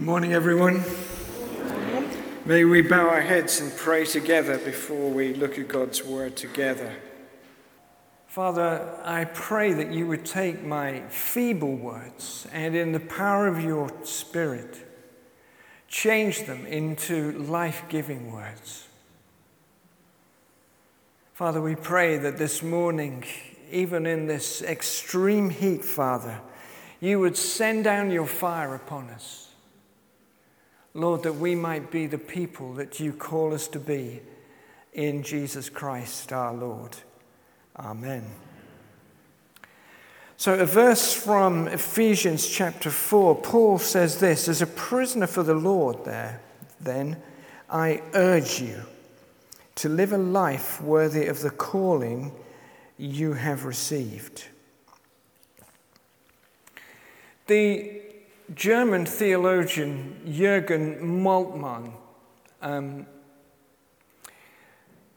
Good 0.00 0.06
morning, 0.06 0.32
everyone. 0.32 0.82
May 2.46 2.64
we 2.64 2.80
bow 2.80 3.10
our 3.10 3.20
heads 3.20 3.60
and 3.60 3.70
pray 3.76 4.06
together 4.06 4.56
before 4.56 5.10
we 5.10 5.34
look 5.34 5.58
at 5.58 5.68
God's 5.68 6.02
word 6.02 6.36
together. 6.36 6.96
Father, 8.26 8.98
I 9.04 9.26
pray 9.26 9.74
that 9.74 9.92
you 9.92 10.06
would 10.06 10.24
take 10.24 10.64
my 10.64 11.02
feeble 11.10 11.76
words 11.76 12.48
and, 12.50 12.74
in 12.74 12.92
the 12.92 13.00
power 13.00 13.46
of 13.46 13.62
your 13.62 13.90
Spirit, 14.02 14.88
change 15.86 16.46
them 16.46 16.64
into 16.64 17.32
life 17.32 17.84
giving 17.90 18.32
words. 18.32 18.86
Father, 21.34 21.60
we 21.60 21.74
pray 21.74 22.16
that 22.16 22.38
this 22.38 22.62
morning, 22.62 23.22
even 23.70 24.06
in 24.06 24.26
this 24.26 24.62
extreme 24.62 25.50
heat, 25.50 25.84
Father, 25.84 26.40
you 27.00 27.20
would 27.20 27.36
send 27.36 27.84
down 27.84 28.10
your 28.10 28.26
fire 28.26 28.74
upon 28.74 29.10
us. 29.10 29.49
Lord, 30.94 31.22
that 31.22 31.34
we 31.34 31.54
might 31.54 31.90
be 31.90 32.06
the 32.06 32.18
people 32.18 32.74
that 32.74 32.98
you 32.98 33.12
call 33.12 33.54
us 33.54 33.68
to 33.68 33.78
be 33.78 34.20
in 34.92 35.22
Jesus 35.22 35.68
Christ 35.68 36.32
our 36.32 36.52
Lord. 36.52 36.96
Amen. 37.76 38.24
So, 40.36 40.54
a 40.54 40.64
verse 40.64 41.12
from 41.12 41.68
Ephesians 41.68 42.48
chapter 42.48 42.90
4, 42.90 43.36
Paul 43.36 43.78
says 43.78 44.18
this 44.18 44.48
As 44.48 44.62
a 44.62 44.66
prisoner 44.66 45.26
for 45.26 45.42
the 45.42 45.54
Lord, 45.54 46.04
there, 46.04 46.40
then, 46.80 47.18
I 47.68 48.02
urge 48.14 48.60
you 48.60 48.82
to 49.76 49.88
live 49.88 50.12
a 50.12 50.18
life 50.18 50.80
worthy 50.80 51.26
of 51.26 51.40
the 51.40 51.50
calling 51.50 52.32
you 52.96 53.34
have 53.34 53.64
received. 53.64 54.44
The 57.46 58.09
German 58.54 59.06
theologian 59.06 60.20
Jürgen 60.26 61.00
Moltmann, 61.00 61.92
um, 62.62 63.06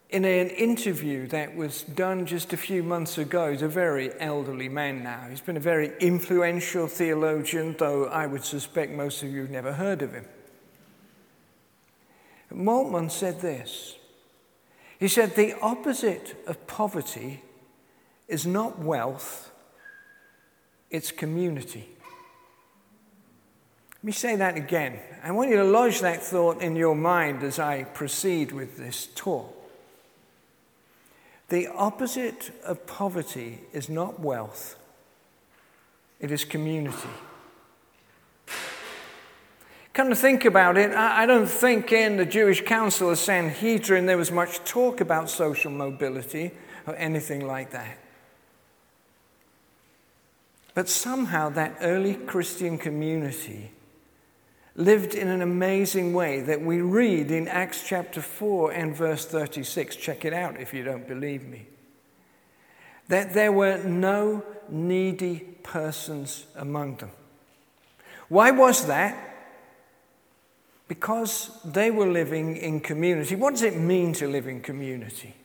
in 0.09 0.25
an 0.25 0.49
interview 0.49 1.25
that 1.27 1.55
was 1.55 1.81
done 1.81 2.27
just 2.27 2.53
a 2.53 2.57
few 2.57 2.83
months 2.83 3.17
ago, 3.17 3.51
he's 3.51 3.63
a 3.63 3.67
very 3.67 4.11
elderly 4.19 4.69
man 4.69 5.01
now. 5.01 5.25
He's 5.27 5.41
been 5.41 5.57
a 5.57 5.59
very 5.59 5.91
influential 5.99 6.85
theologian, 6.85 7.75
though 7.79 8.05
I 8.05 8.27
would 8.27 8.43
suspect 8.43 8.91
most 8.91 9.23
of 9.23 9.29
you 9.29 9.41
have 9.41 9.49
never 9.49 9.73
heard 9.73 10.03
of 10.03 10.13
him. 10.13 10.25
Moltmann 12.53 13.09
said 13.09 13.41
this 13.41 13.95
He 14.99 15.07
said, 15.07 15.35
The 15.35 15.53
opposite 15.59 16.35
of 16.45 16.67
poverty 16.67 17.41
is 18.27 18.45
not 18.45 18.77
wealth, 18.77 19.51
it's 20.91 21.11
community. 21.11 21.92
Let 24.03 24.07
me 24.07 24.11
say 24.11 24.35
that 24.35 24.57
again. 24.57 24.99
I 25.23 25.31
want 25.31 25.49
you 25.49 25.55
to 25.55 25.63
lodge 25.63 26.01
that 26.01 26.21
thought 26.21 26.61
in 26.61 26.75
your 26.75 26.93
mind 26.93 27.41
as 27.41 27.57
I 27.57 27.85
proceed 27.85 28.51
with 28.51 28.75
this 28.75 29.07
talk. 29.15 29.55
The 31.47 31.67
opposite 31.67 32.51
of 32.65 32.85
poverty 32.85 33.61
is 33.71 33.87
not 33.87 34.19
wealth, 34.19 34.75
it 36.19 36.31
is 36.31 36.43
community. 36.43 37.07
Come 39.93 40.09
to 40.09 40.15
think 40.17 40.43
about 40.43 40.75
it, 40.75 40.91
I 40.91 41.25
don't 41.25 41.47
think 41.47 41.93
in 41.93 42.17
the 42.17 42.25
Jewish 42.25 42.61
Council 42.65 43.09
of 43.09 43.17
Sanhedrin 43.17 44.05
there 44.05 44.17
was 44.17 44.31
much 44.31 44.57
talk 44.65 44.99
about 44.99 45.29
social 45.29 45.71
mobility 45.71 46.51
or 46.85 46.93
anything 46.97 47.47
like 47.47 47.71
that. 47.71 47.99
But 50.73 50.89
somehow 50.89 51.47
that 51.51 51.77
early 51.79 52.15
Christian 52.15 52.77
community 52.77 53.71
lived 54.75 55.13
in 55.13 55.27
an 55.27 55.41
amazing 55.41 56.13
way 56.13 56.41
that 56.41 56.61
we 56.61 56.81
read 56.81 57.29
in 57.29 57.47
Acts 57.47 57.87
chapter 57.87 58.21
4 58.21 58.71
and 58.71 58.95
verse 58.95 59.25
36. 59.25 59.95
Check 59.95 60.25
it 60.25 60.33
out 60.33 60.59
if 60.59 60.73
you 60.73 60.83
don't 60.83 61.07
believe 61.07 61.45
me. 61.45 61.67
That 63.07 63.33
there 63.33 63.51
were 63.51 63.83
no 63.83 64.43
needy 64.69 65.39
persons 65.61 66.45
among 66.55 66.97
them. 66.97 67.11
Why 68.29 68.51
was 68.51 68.87
that? 68.87 69.15
Because 70.87 71.51
they 71.63 71.91
were 71.91 72.07
living 72.07 72.57
in 72.57 72.79
community. 72.79 73.35
What 73.35 73.51
does 73.51 73.63
it 73.63 73.77
mean 73.77 74.13
to 74.13 74.27
live 74.27 74.47
in 74.47 74.61
community? 74.61 75.35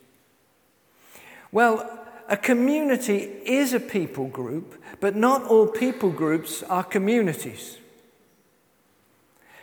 Well, 1.53 1.99
a 2.29 2.37
community 2.37 3.17
is 3.17 3.73
a 3.73 3.81
people 3.81 4.29
group, 4.29 4.83
but 5.01 5.17
not 5.17 5.45
all 5.45 5.67
people 5.67 6.11
groups 6.11 6.63
are 6.63 6.85
communities. 6.85 7.79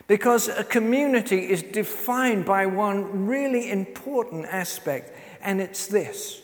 Because 0.06 0.48
a 0.48 0.64
community 0.64 1.50
is 1.50 1.62
defined 1.62 2.44
by 2.44 2.66
one 2.66 3.26
really 3.26 3.70
important 3.70 4.46
aspect, 4.46 5.12
and 5.40 5.60
it's 5.60 5.86
this 5.86 6.42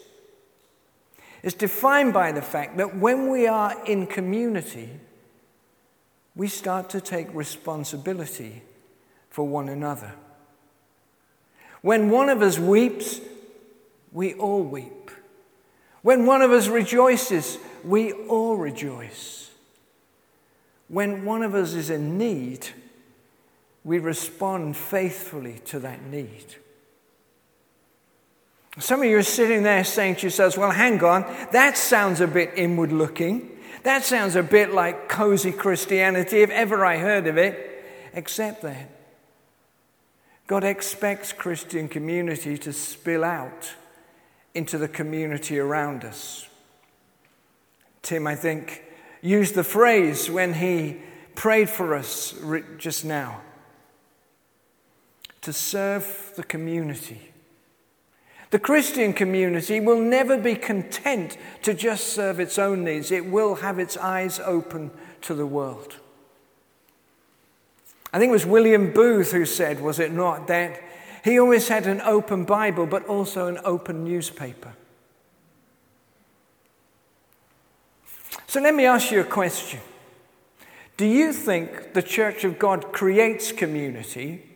it's 1.43 1.55
defined 1.55 2.13
by 2.13 2.33
the 2.33 2.43
fact 2.43 2.77
that 2.77 2.97
when 2.97 3.29
we 3.29 3.49
are 3.49 3.85
in 3.85 4.07
community, 4.07 4.91
we 6.37 6.47
start 6.47 6.89
to 6.91 7.01
take 7.01 7.35
responsibility 7.35 8.63
for 9.29 9.47
one 9.47 9.69
another. 9.69 10.13
When 11.81 12.11
one 12.11 12.29
of 12.29 12.43
us 12.43 12.61
weeps, 12.61 13.21
we 14.13 14.35
all 14.35 14.63
weep. 14.63 15.11
When 16.03 16.27
one 16.27 16.43
of 16.43 16.53
us 16.53 16.69
rejoices, 16.69 17.59
we 17.83 18.13
all 18.13 18.57
rejoice. 18.57 19.51
When 20.87 21.25
one 21.25 21.43
of 21.43 21.57
us 21.57 21.75
is 21.75 21.91
in 21.91 22.19
need, 22.19 22.69
we 23.85 23.99
respond 23.99 24.77
faithfully 24.77 25.61
to 25.67 25.81
that 25.81 26.03
need. 26.05 26.57
Some 28.79 29.01
of 29.01 29.07
you 29.07 29.19
are 29.19 29.23
sitting 29.23 29.65
there 29.65 29.85
saying 29.85 30.17
to 30.17 30.23
yourselves, 30.23 30.57
well, 30.57 30.71
hang 30.71 31.03
on, 31.05 31.23
that 31.53 31.77
sounds 31.77 32.21
a 32.21 32.27
bit 32.27 32.53
inward 32.57 32.93
looking. 32.93 33.51
That 33.83 34.05
sounds 34.05 34.37
a 34.37 34.43
bit 34.43 34.73
like 34.73 35.09
cozy 35.09 35.53
Christianity, 35.53 36.43
if 36.43 36.51
ever 36.51 36.85
I 36.85 36.97
heard 36.99 37.27
of 37.27 37.37
it. 37.37 37.85
Except 38.15 38.63
that 38.63 38.89
God 40.47 40.65
expects 40.65 41.33
Christian 41.33 41.89
community 41.89 42.57
to 42.59 42.73
spill 42.73 43.25
out 43.25 43.75
into 44.55 44.79
the 44.79 44.89
community 44.89 45.59
around 45.59 46.05
us. 46.05 46.47
Tim, 48.03 48.27
I 48.27 48.35
think, 48.35 48.83
used 49.23 49.55
the 49.55 49.65
phrase 49.65 50.31
when 50.31 50.55
he 50.55 51.01
prayed 51.35 51.71
for 51.71 51.95
us 51.95 52.35
just 52.79 53.05
now 53.05 53.41
to 55.43 55.53
serve 55.53 56.33
the 56.37 56.45
community. 56.45 57.33
The 58.51 58.59
Christian 58.59 59.13
community 59.13 59.81
will 59.81 60.01
never 60.01 60.37
be 60.37 60.55
content 60.55 61.37
to 61.63 61.75
just 61.75 62.09
serve 62.09 62.39
its 62.39 62.59
own 62.59 62.85
needs, 62.85 63.11
it 63.11 63.27
will 63.27 63.57
have 63.57 63.79
its 63.79 63.97
eyes 63.97 64.39
open 64.41 64.91
to 65.23 65.35
the 65.35 65.47
world. 65.47 65.97
I 68.13 68.19
think 68.19 68.29
it 68.29 68.33
was 68.33 68.47
William 68.47 68.93
Booth 68.93 69.33
who 69.33 69.47
said, 69.47 69.81
was 69.81 69.99
it 69.99 70.13
not, 70.13 70.47
that 70.49 70.83
he 71.25 71.39
always 71.39 71.69
had 71.69 71.87
an 71.87 72.03
open 72.03 72.45
Bible 72.45 72.87
but 72.87 73.07
also 73.07 73.47
an 73.47 73.59
open 73.65 74.05
newspaper. 74.05 74.75
So 78.47 78.61
let 78.61 78.75
me 78.75 78.85
ask 78.85 79.11
you 79.11 79.21
a 79.21 79.25
question. 79.25 79.81
Do 80.99 81.07
you 81.07 81.33
think 81.33 81.95
the 81.95 82.03
Church 82.03 82.45
of 82.45 82.59
God 82.59 82.93
creates 82.93 83.51
community 83.51 84.52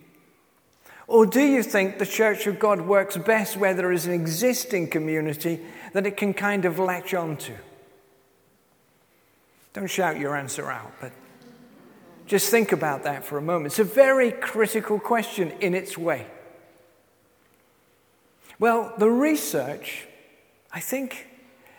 or 1.09 1.27
do 1.27 1.41
you 1.41 1.63
think 1.63 1.99
the 1.99 2.07
Church 2.07 2.47
of 2.47 2.59
God 2.59 2.81
works 2.81 3.17
best 3.17 3.57
where 3.57 3.75
there 3.75 3.93
is 3.93 4.07
an 4.07 4.13
existing 4.13 4.89
community 4.89 5.61
that 5.93 6.07
it 6.07 6.17
can 6.17 6.35
kind 6.35 6.65
of 6.65 6.79
latch 6.79 7.15
onto? 7.15 7.55
Don't 9.73 9.87
shout 9.87 10.19
your 10.19 10.37
answer 10.37 10.71
out, 10.71 10.93
but 11.01 11.13
just 12.27 12.51
think 12.51 12.73
about 12.73 13.05
that 13.05 13.25
for 13.25 13.39
a 13.39 13.43
moment. 13.43 13.67
It's 13.67 13.79
a 13.79 13.85
very 13.85 14.33
critical 14.33 14.99
question 14.99 15.53
in 15.61 15.75
its 15.75 15.97
way. 15.97 16.27
Well, 18.59 18.95
the 18.99 19.11
research, 19.11 20.07
I 20.73 20.81
think, 20.81 21.29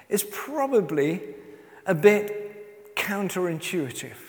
is 0.09 0.23
probably 0.23 1.21
a 1.85 1.95
bit 1.95 2.95
counterintuitive. 2.95 4.26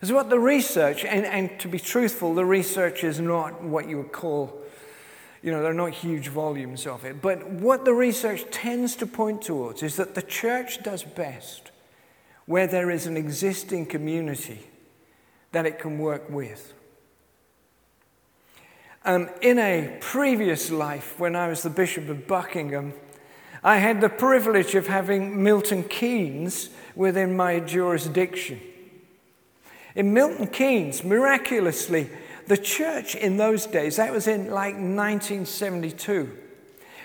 Is 0.00 0.12
what 0.12 0.30
the 0.30 0.38
research, 0.38 1.04
and, 1.04 1.26
and 1.26 1.58
to 1.60 1.68
be 1.68 1.78
truthful, 1.78 2.34
the 2.34 2.44
research 2.44 3.02
is 3.02 3.18
not 3.18 3.62
what 3.62 3.88
you 3.88 3.96
would 3.98 4.12
call, 4.12 4.62
you 5.42 5.50
know, 5.50 5.60
there 5.60 5.72
are 5.72 5.74
not 5.74 5.92
huge 5.92 6.28
volumes 6.28 6.86
of 6.86 7.04
it. 7.04 7.20
But 7.20 7.48
what 7.48 7.84
the 7.84 7.94
research 7.94 8.44
tends 8.50 8.94
to 8.96 9.06
point 9.06 9.42
towards 9.42 9.82
is 9.82 9.96
that 9.96 10.14
the 10.14 10.22
church 10.22 10.82
does 10.84 11.02
best 11.02 11.72
where 12.46 12.66
there 12.66 12.90
is 12.90 13.06
an 13.06 13.16
existing 13.16 13.86
community 13.86 14.68
that 15.52 15.66
it 15.66 15.78
can 15.78 15.98
work 15.98 16.30
with. 16.30 16.72
Um, 19.04 19.30
in 19.40 19.58
a 19.58 19.96
previous 20.00 20.70
life, 20.70 21.18
when 21.18 21.34
I 21.34 21.48
was 21.48 21.62
the 21.62 21.70
Bishop 21.70 22.08
of 22.08 22.26
Buckingham, 22.26 22.92
I 23.64 23.78
had 23.78 24.00
the 24.00 24.08
privilege 24.08 24.74
of 24.74 24.86
having 24.86 25.42
Milton 25.42 25.84
Keynes 25.84 26.70
within 26.94 27.36
my 27.36 27.58
jurisdiction. 27.60 28.60
In 29.98 30.14
Milton 30.14 30.46
Keynes, 30.46 31.02
miraculously, 31.02 32.08
the 32.46 32.56
church 32.56 33.16
in 33.16 33.36
those 33.36 33.66
days, 33.66 33.96
that 33.96 34.12
was 34.12 34.28
in 34.28 34.48
like 34.48 34.74
1972, 34.74 36.38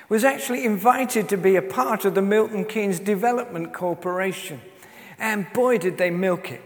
was 0.10 0.24
actually 0.24 0.64
invited 0.64 1.28
to 1.30 1.38
be 1.38 1.56
a 1.56 1.62
part 1.64 2.06
of 2.06 2.14
the 2.14 2.22
Milton 2.22 2.66
Keynes 2.66 3.00
Development 3.00 3.74
Corporation. 3.74 4.62
And 5.18 5.52
boy, 5.54 5.80
did 5.80 5.98
they 5.98 6.12
milk 6.12 6.52
it. 6.52 6.62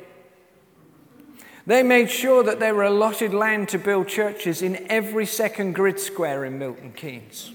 They 1.66 1.82
made 1.82 2.10
sure 2.10 2.44
that 2.44 2.60
there 2.60 2.76
were 2.76 2.84
allotted 2.84 3.34
land 3.34 3.70
to 3.70 3.80
build 3.80 4.10
churches 4.10 4.62
in 4.62 4.86
every 4.92 5.26
second 5.26 5.76
grid 5.76 5.98
square 5.98 6.44
in 6.44 6.60
Milton 6.60 6.92
Keynes. 6.92 7.54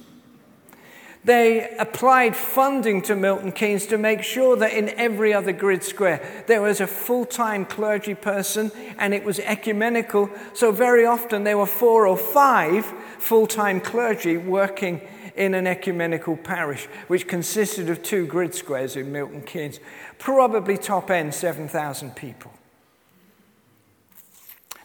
They 1.24 1.76
applied 1.78 2.34
funding 2.34 3.00
to 3.02 3.14
Milton 3.14 3.52
Keynes 3.52 3.86
to 3.86 3.98
make 3.98 4.22
sure 4.22 4.56
that 4.56 4.72
in 4.72 4.88
every 4.90 5.32
other 5.32 5.52
grid 5.52 5.84
square 5.84 6.20
there 6.48 6.60
was 6.60 6.80
a 6.80 6.86
full 6.86 7.24
time 7.24 7.64
clergy 7.64 8.14
person 8.14 8.72
and 8.98 9.14
it 9.14 9.22
was 9.22 9.38
ecumenical. 9.38 10.30
So, 10.52 10.72
very 10.72 11.06
often 11.06 11.44
there 11.44 11.58
were 11.58 11.66
four 11.66 12.08
or 12.08 12.16
five 12.16 12.84
full 13.18 13.46
time 13.46 13.80
clergy 13.80 14.36
working 14.36 15.00
in 15.36 15.54
an 15.54 15.66
ecumenical 15.66 16.36
parish, 16.36 16.86
which 17.06 17.28
consisted 17.28 17.88
of 17.88 18.02
two 18.02 18.26
grid 18.26 18.54
squares 18.54 18.96
in 18.96 19.12
Milton 19.12 19.42
Keynes, 19.42 19.80
probably 20.18 20.76
top 20.76 21.10
end 21.10 21.34
7,000 21.34 22.14
people. 22.14 22.52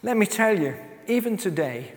Let 0.03 0.15
me 0.15 0.25
tell 0.25 0.57
you, 0.57 0.75
even 1.07 1.35
today, 1.35 1.93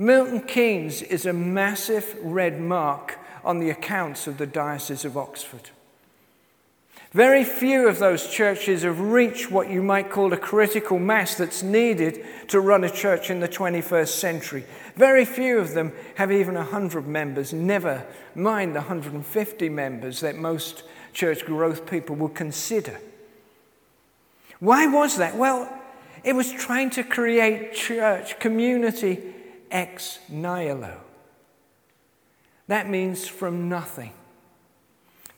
Milton 0.00 0.42
Keynes 0.42 1.02
is 1.02 1.26
a 1.26 1.32
massive 1.32 2.16
red 2.22 2.60
mark 2.60 3.18
on 3.44 3.58
the 3.58 3.70
accounts 3.70 4.28
of 4.28 4.38
the 4.38 4.46
Diocese 4.46 5.04
of 5.04 5.16
Oxford. 5.16 5.70
Very 7.10 7.42
few 7.42 7.88
of 7.88 7.98
those 7.98 8.30
churches 8.30 8.84
have 8.84 9.00
reached 9.00 9.50
what 9.50 9.68
you 9.68 9.82
might 9.82 10.08
call 10.08 10.32
a 10.32 10.36
critical 10.36 11.00
mass 11.00 11.34
that's 11.34 11.64
needed 11.64 12.24
to 12.46 12.60
run 12.60 12.84
a 12.84 12.90
church 12.90 13.28
in 13.28 13.40
the 13.40 13.48
21st 13.48 14.08
century. 14.08 14.64
Very 14.94 15.24
few 15.24 15.58
of 15.58 15.74
them 15.74 15.92
have 16.14 16.30
even 16.30 16.54
100 16.54 17.08
members, 17.08 17.52
never 17.52 18.06
mind 18.36 18.76
the 18.76 18.80
150 18.80 19.68
members 19.68 20.20
that 20.20 20.36
most 20.36 20.84
church 21.12 21.44
growth 21.44 21.90
people 21.90 22.14
would 22.16 22.34
consider. 22.34 23.00
Why 24.60 24.86
was 24.86 25.16
that? 25.16 25.36
Well, 25.36 25.72
it 26.22 26.34
was 26.34 26.52
trying 26.52 26.90
to 26.90 27.02
create 27.02 27.74
church 27.74 28.38
community 28.38 29.34
ex 29.70 30.18
nihilo. 30.28 31.00
That 32.66 32.88
means 32.88 33.26
from 33.26 33.68
nothing. 33.68 34.12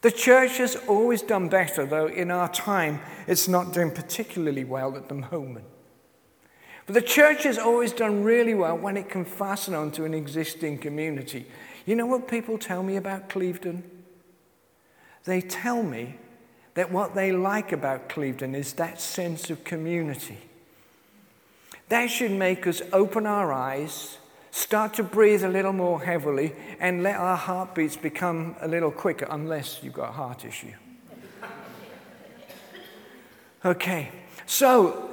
The 0.02 0.10
church 0.10 0.56
has 0.58 0.76
always 0.88 1.22
done 1.22 1.48
better, 1.48 1.84
though 1.84 2.06
in 2.06 2.30
our 2.30 2.48
time 2.48 3.00
it's 3.26 3.48
not 3.48 3.72
doing 3.72 3.90
particularly 3.90 4.64
well 4.64 4.96
at 4.96 5.08
the 5.08 5.14
moment. 5.14 5.66
But 6.86 6.94
the 6.94 7.02
church 7.02 7.44
has 7.44 7.58
always 7.58 7.92
done 7.92 8.24
really 8.24 8.54
well 8.54 8.76
when 8.76 8.96
it 8.96 9.08
can 9.08 9.24
fasten 9.24 9.74
onto 9.74 10.04
an 10.04 10.14
existing 10.14 10.78
community. 10.78 11.46
You 11.86 11.96
know 11.96 12.06
what 12.06 12.28
people 12.28 12.58
tell 12.58 12.82
me 12.82 12.96
about 12.96 13.28
Clevedon? 13.28 13.84
They 15.24 15.40
tell 15.40 15.82
me 15.82 16.16
that 16.74 16.90
what 16.90 17.14
they 17.14 17.30
like 17.30 17.72
about 17.72 18.08
Clevedon 18.08 18.54
is 18.54 18.72
that 18.74 19.00
sense 19.00 19.50
of 19.50 19.64
community. 19.64 20.38
That 21.90 22.06
should 22.06 22.32
make 22.32 22.66
us 22.66 22.80
open 22.92 23.26
our 23.26 23.52
eyes 23.52 24.18
Start 24.50 24.94
to 24.94 25.02
breathe 25.02 25.44
a 25.44 25.48
little 25.48 25.72
more 25.72 26.02
heavily 26.02 26.52
and 26.80 27.02
let 27.02 27.16
our 27.16 27.36
heartbeats 27.36 27.96
become 27.96 28.56
a 28.60 28.68
little 28.68 28.90
quicker, 28.90 29.26
unless 29.30 29.80
you've 29.82 29.94
got 29.94 30.10
a 30.10 30.12
heart 30.12 30.44
issue. 30.44 30.72
Okay, 33.64 34.10
so 34.46 35.10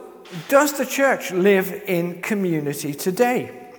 does 0.47 0.77
the 0.77 0.85
church 0.85 1.31
live 1.31 1.83
in 1.85 2.21
community 2.21 2.93
today? 2.93 3.73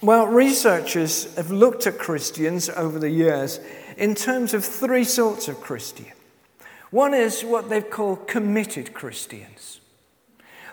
Well, 0.00 0.26
researchers 0.26 1.32
have 1.36 1.50
looked 1.50 1.86
at 1.86 1.98
Christians 1.98 2.68
over 2.70 2.98
the 2.98 3.10
years 3.10 3.60
in 3.96 4.14
terms 4.14 4.54
of 4.54 4.64
three 4.64 5.04
sorts 5.04 5.46
of 5.46 5.60
Christian. 5.60 6.06
One 6.90 7.14
is 7.14 7.42
what 7.42 7.68
they've 7.68 7.88
called 7.88 8.26
committed 8.26 8.94
Christians. 8.94 9.81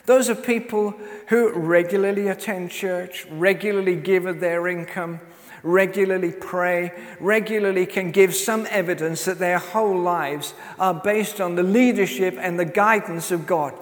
Those 0.05 0.29
are 0.29 0.35
people 0.35 0.95
who 1.27 1.51
regularly 1.53 2.27
attend 2.27 2.71
church, 2.71 3.25
regularly 3.29 3.95
give 3.95 4.25
of 4.25 4.39
their 4.39 4.67
income, 4.67 5.19
regularly 5.63 6.31
pray, 6.31 6.91
regularly 7.19 7.85
can 7.85 8.11
give 8.11 8.35
some 8.35 8.67
evidence 8.69 9.25
that 9.25 9.39
their 9.39 9.59
whole 9.59 9.97
lives 9.97 10.53
are 10.79 10.93
based 10.93 11.39
on 11.39 11.55
the 11.55 11.63
leadership 11.63 12.35
and 12.37 12.59
the 12.59 12.65
guidance 12.65 13.31
of 13.31 13.45
God. 13.45 13.73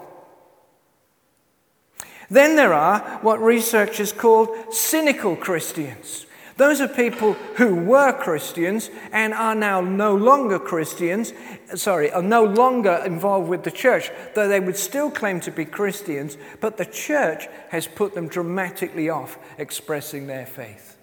Then 2.29 2.55
there 2.55 2.73
are 2.73 2.99
what 3.21 3.41
researchers 3.41 4.11
call 4.11 4.71
cynical 4.71 5.35
Christians. 5.35 6.26
Those 6.57 6.81
are 6.81 6.88
people 6.88 7.33
who 7.56 7.75
were 7.75 8.12
Christians 8.13 8.89
and 9.12 9.33
are 9.33 9.54
now 9.54 9.80
no 9.80 10.15
longer 10.15 10.57
Christians, 10.57 11.31
sorry, 11.75 12.12
are 12.12 12.24
no 12.24 12.44
longer 12.44 13.01
involved 13.06 13.48
with 13.48 13.63
the 13.63 13.71
church, 13.71 14.09
though 14.33 14.48
they 14.48 14.59
would 14.59 14.75
still 14.75 15.12
claim 15.12 15.39
to 15.42 15.51
be 15.51 15.65
Christians, 15.65 16.36
but 16.59 16.77
the 16.77 16.86
church 16.86 17.48
has 17.69 17.86
put 17.86 18.15
them 18.15 18.27
dramatically 18.27 19.07
off 19.07 19.38
expressing 19.59 20.25
their 20.25 20.48
faith. 20.48 20.98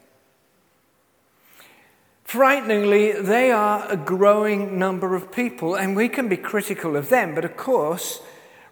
Frighteningly, 2.24 3.12
they 3.12 3.52
are 3.52 3.86
a 3.88 3.96
growing 3.96 4.76
number 4.76 5.14
of 5.14 5.30
people, 5.30 5.76
and 5.76 5.94
we 5.94 6.08
can 6.08 6.28
be 6.28 6.36
critical 6.36 6.96
of 6.96 7.10
them, 7.10 7.32
but 7.32 7.44
of 7.44 7.56
course, 7.56 8.20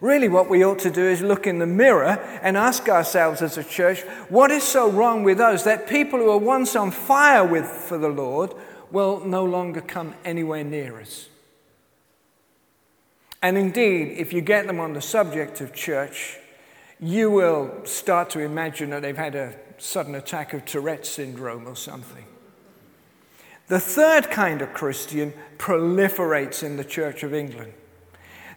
Really, 0.03 0.27
what 0.27 0.49
we 0.49 0.65
ought 0.65 0.79
to 0.79 0.91
do 0.91 1.01
is 1.01 1.21
look 1.21 1.47
in 1.47 1.59
the 1.59 1.65
mirror 1.65 2.19
and 2.41 2.57
ask 2.57 2.89
ourselves 2.89 3.41
as 3.41 3.57
a 3.57 3.63
church 3.63 4.01
what 4.27 4.51
is 4.51 4.61
so 4.61 4.91
wrong 4.91 5.23
with 5.23 5.39
us 5.39 5.63
that 5.63 5.87
people 5.87 6.19
who 6.19 6.29
are 6.29 6.37
once 6.37 6.75
on 6.75 6.91
fire 6.91 7.45
with 7.45 7.65
for 7.65 7.97
the 7.97 8.09
Lord 8.09 8.53
will 8.91 9.21
no 9.21 9.45
longer 9.45 9.79
come 9.79 10.13
anywhere 10.25 10.65
near 10.65 10.99
us. 10.99 11.29
And 13.41 13.57
indeed, 13.57 14.17
if 14.17 14.33
you 14.33 14.41
get 14.41 14.67
them 14.67 14.81
on 14.81 14.91
the 14.91 14.99
subject 14.99 15.61
of 15.61 15.73
church, 15.73 16.37
you 16.99 17.31
will 17.31 17.71
start 17.85 18.29
to 18.31 18.41
imagine 18.41 18.89
that 18.89 19.03
they've 19.03 19.15
had 19.15 19.35
a 19.35 19.55
sudden 19.77 20.15
attack 20.15 20.51
of 20.51 20.65
Tourette's 20.65 21.07
syndrome 21.07 21.65
or 21.65 21.77
something. 21.77 22.25
The 23.67 23.79
third 23.79 24.29
kind 24.29 24.61
of 24.61 24.73
Christian 24.73 25.31
proliferates 25.57 26.61
in 26.61 26.75
the 26.75 26.83
Church 26.83 27.23
of 27.23 27.33
England. 27.33 27.71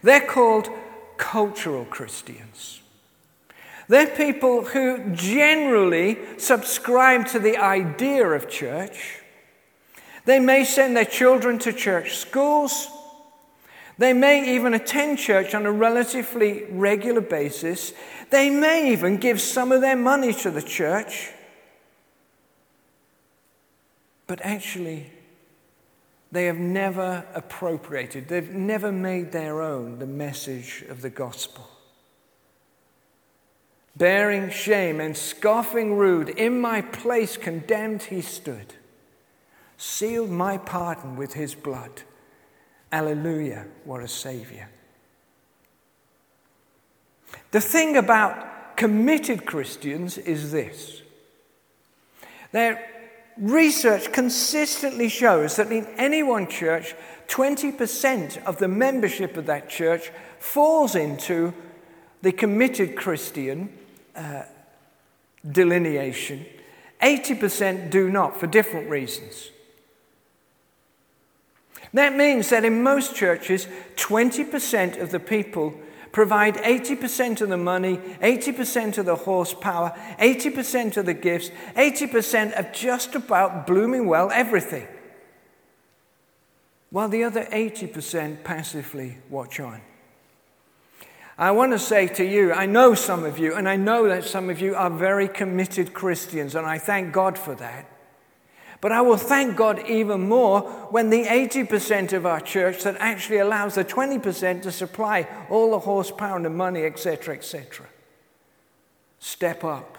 They're 0.03 0.19
called 0.19 0.69
cultural 1.17 1.85
Christians. 1.85 2.81
They're 3.87 4.07
people 4.07 4.65
who 4.65 5.13
generally 5.13 6.17
subscribe 6.37 7.27
to 7.27 7.39
the 7.39 7.57
idea 7.57 8.27
of 8.27 8.49
church. 8.49 9.19
They 10.25 10.39
may 10.39 10.65
send 10.65 10.97
their 10.97 11.05
children 11.05 11.57
to 11.59 11.71
church 11.71 12.17
schools. 12.17 12.89
They 13.97 14.11
may 14.11 14.55
even 14.55 14.73
attend 14.73 15.19
church 15.19 15.55
on 15.55 15.65
a 15.65 15.71
relatively 15.71 16.65
regular 16.65 17.21
basis. 17.21 17.93
They 18.29 18.49
may 18.49 18.91
even 18.91 19.17
give 19.17 19.39
some 19.39 19.71
of 19.71 19.79
their 19.79 19.95
money 19.95 20.33
to 20.33 20.51
the 20.51 20.61
church. 20.61 21.31
But 24.27 24.41
actually, 24.43 25.09
they 26.37 26.45
have 26.45 26.59
never 26.59 27.25
appropriated, 27.33 28.27
they've 28.27 28.51
never 28.51 28.91
made 28.91 29.31
their 29.31 29.59
own 29.59 29.97
the 29.97 30.05
message 30.05 30.85
of 30.87 31.01
the 31.01 31.09
gospel. 31.09 31.67
Bearing 33.95 34.51
shame 34.51 34.99
and 34.99 35.17
scoffing 35.17 35.95
rude, 35.95 36.29
in 36.29 36.61
my 36.61 36.81
place 36.81 37.37
condemned 37.37 38.03
he 38.03 38.21
stood, 38.21 38.75
sealed 39.77 40.29
my 40.29 40.59
pardon 40.59 41.15
with 41.15 41.33
his 41.33 41.55
blood. 41.55 42.03
Alleluia, 42.91 43.65
what 43.83 44.03
a 44.03 44.07
Savior. 44.07 44.69
The 47.49 47.61
thing 47.61 47.97
about 47.97 48.77
committed 48.77 49.47
Christians 49.47 50.19
is 50.19 50.51
this 50.51 51.01
they're 52.51 52.96
research 53.39 54.11
consistently 54.11 55.09
shows 55.09 55.55
that 55.55 55.71
in 55.71 55.85
any 55.97 56.23
one 56.23 56.47
church, 56.47 56.95
20% 57.27 58.43
of 58.43 58.57
the 58.57 58.67
membership 58.67 59.37
of 59.37 59.45
that 59.45 59.69
church 59.69 60.11
falls 60.39 60.95
into 60.95 61.53
the 62.21 62.31
committed 62.31 62.95
Christian 62.95 63.69
uh, 64.15 64.43
delineation. 65.49 66.45
80% 67.01 67.89
do 67.89 68.09
not 68.09 68.39
for 68.39 68.47
different 68.47 68.89
reasons. 68.89 69.51
That 71.93 72.15
means 72.15 72.49
that 72.49 72.65
in 72.65 72.83
most 72.83 73.15
churches, 73.15 73.67
20% 73.95 74.99
of 74.99 75.11
the 75.11 75.19
people 75.19 75.73
provide 76.11 76.55
80% 76.55 77.41
of 77.41 77.49
the 77.49 77.57
money, 77.57 77.97
80% 77.97 78.97
of 78.97 79.05
the 79.05 79.15
horsepower, 79.15 79.97
80% 80.19 80.97
of 80.97 81.05
the 81.05 81.13
gifts, 81.13 81.51
80% 81.75 82.53
of 82.53 82.71
just 82.71 83.15
about 83.15 83.67
blooming 83.67 84.07
well 84.07 84.29
everything. 84.31 84.87
While 86.89 87.09
the 87.09 87.23
other 87.23 87.45
80% 87.45 88.43
passively 88.43 89.17
watch 89.29 89.59
on. 89.59 89.81
I 91.37 91.51
want 91.51 91.71
to 91.73 91.79
say 91.79 92.07
to 92.07 92.25
you, 92.25 92.51
I 92.51 92.65
know 92.65 92.95
some 92.95 93.23
of 93.23 93.37
you, 93.37 93.53
and 93.53 93.69
I 93.69 93.75
know 93.75 94.07
that 94.07 94.23
some 94.23 94.49
of 94.49 94.59
you 94.59 94.73
are 94.75 94.89
very 94.89 95.27
committed 95.27 95.93
Christians, 95.93 96.55
and 96.55 96.65
I 96.65 96.79
thank 96.79 97.13
God 97.13 97.37
for 97.37 97.53
that. 97.55 97.96
But 98.79 98.91
I 98.91 99.01
will 99.01 99.17
thank 99.17 99.55
God 99.55 99.87
even 99.87 100.27
more 100.27 100.61
when 100.91 101.09
the 101.09 101.23
80% 101.23 102.13
of 102.13 102.25
our 102.25 102.39
church 102.39 102.83
that 102.83 102.95
actually 102.99 103.39
allows 103.39 103.75
the 103.75 103.83
20% 103.83 104.61
to 104.63 104.71
supply 104.71 105.27
all 105.49 105.71
the 105.71 105.79
horsepower 105.79 106.35
and 106.35 106.45
the 106.45 106.49
money, 106.49 106.83
etc., 106.83 107.35
etc., 107.35 107.87
step 109.19 109.63
up 109.63 109.97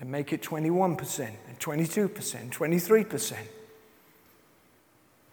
and 0.00 0.10
make 0.10 0.32
it 0.32 0.42
21% 0.42 1.20
and 1.48 1.60
22%, 1.60 2.50
23%. 2.50 3.36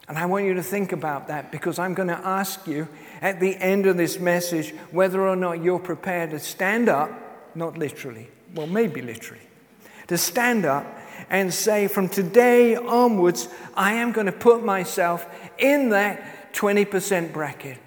And 0.08 0.18
I 0.18 0.26
want 0.26 0.46
you 0.46 0.54
to 0.56 0.64
think 0.64 0.92
about 0.92 1.28
that 1.30 1.52
because 1.52 1.80
I'm 1.80 1.94
going 1.94 2.10
to 2.10 2.20
ask 2.28 2.68
you 2.68 2.88
at 3.22 3.40
the 3.40 3.56
end 3.56 3.86
of 3.86 3.98
this 3.98 4.20
message 4.20 4.72
whether 4.92 5.28
or 5.28 5.36
not 5.36 5.64
you're 5.64 5.80
prepared 5.80 6.32
to 6.32 6.40
stand 6.40 6.90
up, 6.90 7.12
not 7.56 7.78
literally, 7.78 8.28
well, 8.54 8.68
maybe 8.68 9.02
literally, 9.02 9.44
to 10.08 10.18
stand 10.18 10.66
up 10.66 10.86
and 11.30 11.54
say, 11.54 11.88
from 11.88 12.10
today 12.10 12.76
onwards, 12.76 13.48
I 13.76 13.94
am 13.94 14.12
going 14.12 14.26
to 14.26 14.32
put 14.32 14.64
myself 14.64 15.26
in 15.58 15.90
that 15.90 16.54
20% 16.54 17.34
bracket. 17.34 17.78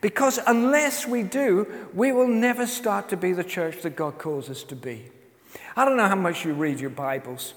Because 0.00 0.38
unless 0.46 1.06
we 1.06 1.22
do, 1.22 1.66
we 1.94 2.12
will 2.12 2.28
never 2.28 2.66
start 2.66 3.08
to 3.08 3.16
be 3.16 3.32
the 3.32 3.44
church 3.44 3.82
that 3.82 3.96
God 3.96 4.18
calls 4.18 4.50
us 4.50 4.62
to 4.64 4.76
be. 4.76 5.10
I 5.76 5.84
don't 5.84 5.96
know 5.96 6.08
how 6.08 6.16
much 6.16 6.44
you 6.44 6.52
read 6.52 6.80
your 6.80 6.90
Bibles. 6.90 7.54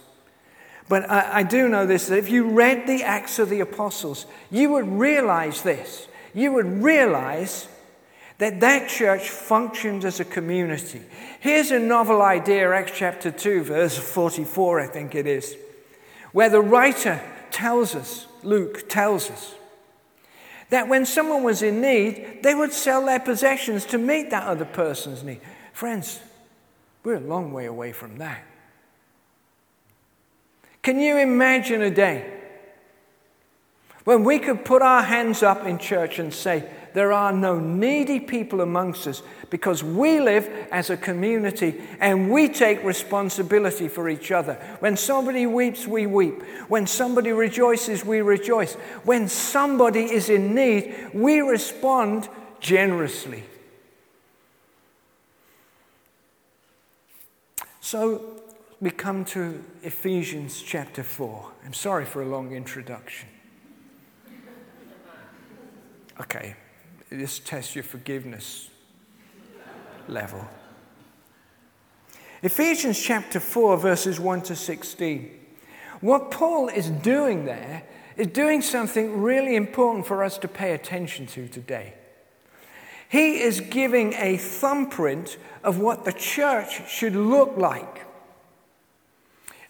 But 0.87 1.09
I, 1.09 1.39
I 1.39 1.43
do 1.43 1.69
know 1.69 1.85
this 1.85 2.07
that 2.07 2.17
if 2.17 2.29
you 2.29 2.49
read 2.49 2.87
the 2.87 3.03
Acts 3.03 3.39
of 3.39 3.49
the 3.49 3.59
Apostles, 3.59 4.25
you 4.49 4.71
would 4.71 4.87
realize 4.87 5.61
this. 5.61 6.07
You 6.33 6.53
would 6.53 6.81
realize 6.81 7.67
that 8.39 8.61
that 8.61 8.89
church 8.89 9.29
functioned 9.29 10.05
as 10.05 10.19
a 10.19 10.25
community. 10.25 11.01
Here's 11.39 11.71
a 11.71 11.79
novel 11.79 12.21
idea, 12.21 12.73
Acts 12.73 12.93
chapter 12.95 13.31
2, 13.31 13.63
verse 13.63 13.97
44, 13.97 14.79
I 14.79 14.87
think 14.87 15.13
it 15.13 15.27
is, 15.27 15.55
where 16.31 16.49
the 16.49 16.61
writer 16.61 17.21
tells 17.51 17.95
us, 17.95 18.27
Luke 18.41 18.87
tells 18.89 19.29
us, 19.29 19.55
that 20.69 20.87
when 20.87 21.05
someone 21.05 21.43
was 21.43 21.61
in 21.61 21.81
need, 21.81 22.39
they 22.43 22.55
would 22.55 22.71
sell 22.71 23.05
their 23.05 23.19
possessions 23.19 23.85
to 23.85 23.97
meet 23.97 24.29
that 24.29 24.43
other 24.43 24.65
person's 24.65 25.23
need. 25.23 25.41
Friends, 25.73 26.21
we're 27.03 27.15
a 27.15 27.19
long 27.19 27.51
way 27.51 27.65
away 27.65 27.91
from 27.91 28.17
that. 28.19 28.43
Can 30.81 30.99
you 30.99 31.17
imagine 31.17 31.81
a 31.81 31.89
day 31.89 32.31
when 34.05 34.23
we 34.23 34.39
could 34.39 34.63
put 34.63 34.81
our 34.81 35.03
hands 35.03 35.43
up 35.43 35.65
in 35.65 35.77
church 35.77 36.19
and 36.19 36.33
say, 36.33 36.69
There 36.99 37.13
are 37.13 37.31
no 37.31 37.57
needy 37.57 38.19
people 38.19 38.59
amongst 38.59 39.07
us 39.07 39.23
because 39.49 39.81
we 39.81 40.19
live 40.19 40.67
as 40.69 40.89
a 40.89 40.97
community 40.97 41.81
and 42.01 42.29
we 42.29 42.49
take 42.49 42.83
responsibility 42.83 43.87
for 43.87 44.09
each 44.09 44.33
other. 44.33 44.55
When 44.81 44.97
somebody 44.97 45.45
weeps, 45.45 45.87
we 45.87 46.07
weep. 46.07 46.43
When 46.67 46.85
somebody 46.85 47.31
rejoices, 47.31 48.03
we 48.03 48.19
rejoice. 48.19 48.73
When 49.05 49.29
somebody 49.29 50.11
is 50.11 50.29
in 50.29 50.53
need, 50.53 51.11
we 51.13 51.39
respond 51.39 52.27
generously. 52.59 53.45
So, 57.79 58.41
we 58.81 58.91
come 58.91 59.23
to 59.23 59.63
Ephesians 59.83 60.61
chapter 60.61 61.03
4. 61.03 61.49
I'm 61.65 61.71
sorry 61.71 62.03
for 62.03 62.21
a 62.21 62.27
long 62.27 62.51
introduction. 62.51 63.29
Okay, 66.19 66.57
this 67.09 67.39
tests 67.39 67.75
your 67.75 67.83
forgiveness 67.83 68.69
level. 70.07 70.47
Ephesians 72.41 73.01
chapter 73.01 73.39
4, 73.39 73.77
verses 73.77 74.19
1 74.19 74.43
to 74.43 74.55
16. 74.55 75.37
What 76.01 76.31
Paul 76.31 76.69
is 76.69 76.89
doing 76.89 77.45
there 77.45 77.83
is 78.15 78.27
doing 78.27 78.61
something 78.61 79.21
really 79.21 79.55
important 79.55 80.05
for 80.05 80.23
us 80.23 80.37
to 80.37 80.47
pay 80.47 80.73
attention 80.73 81.25
to 81.27 81.47
today. 81.47 81.95
He 83.09 83.41
is 83.41 83.59
giving 83.59 84.13
a 84.13 84.37
thumbprint 84.37 85.37
of 85.63 85.79
what 85.79 86.05
the 86.05 86.13
church 86.13 86.89
should 86.89 87.15
look 87.15 87.57
like. 87.57 88.05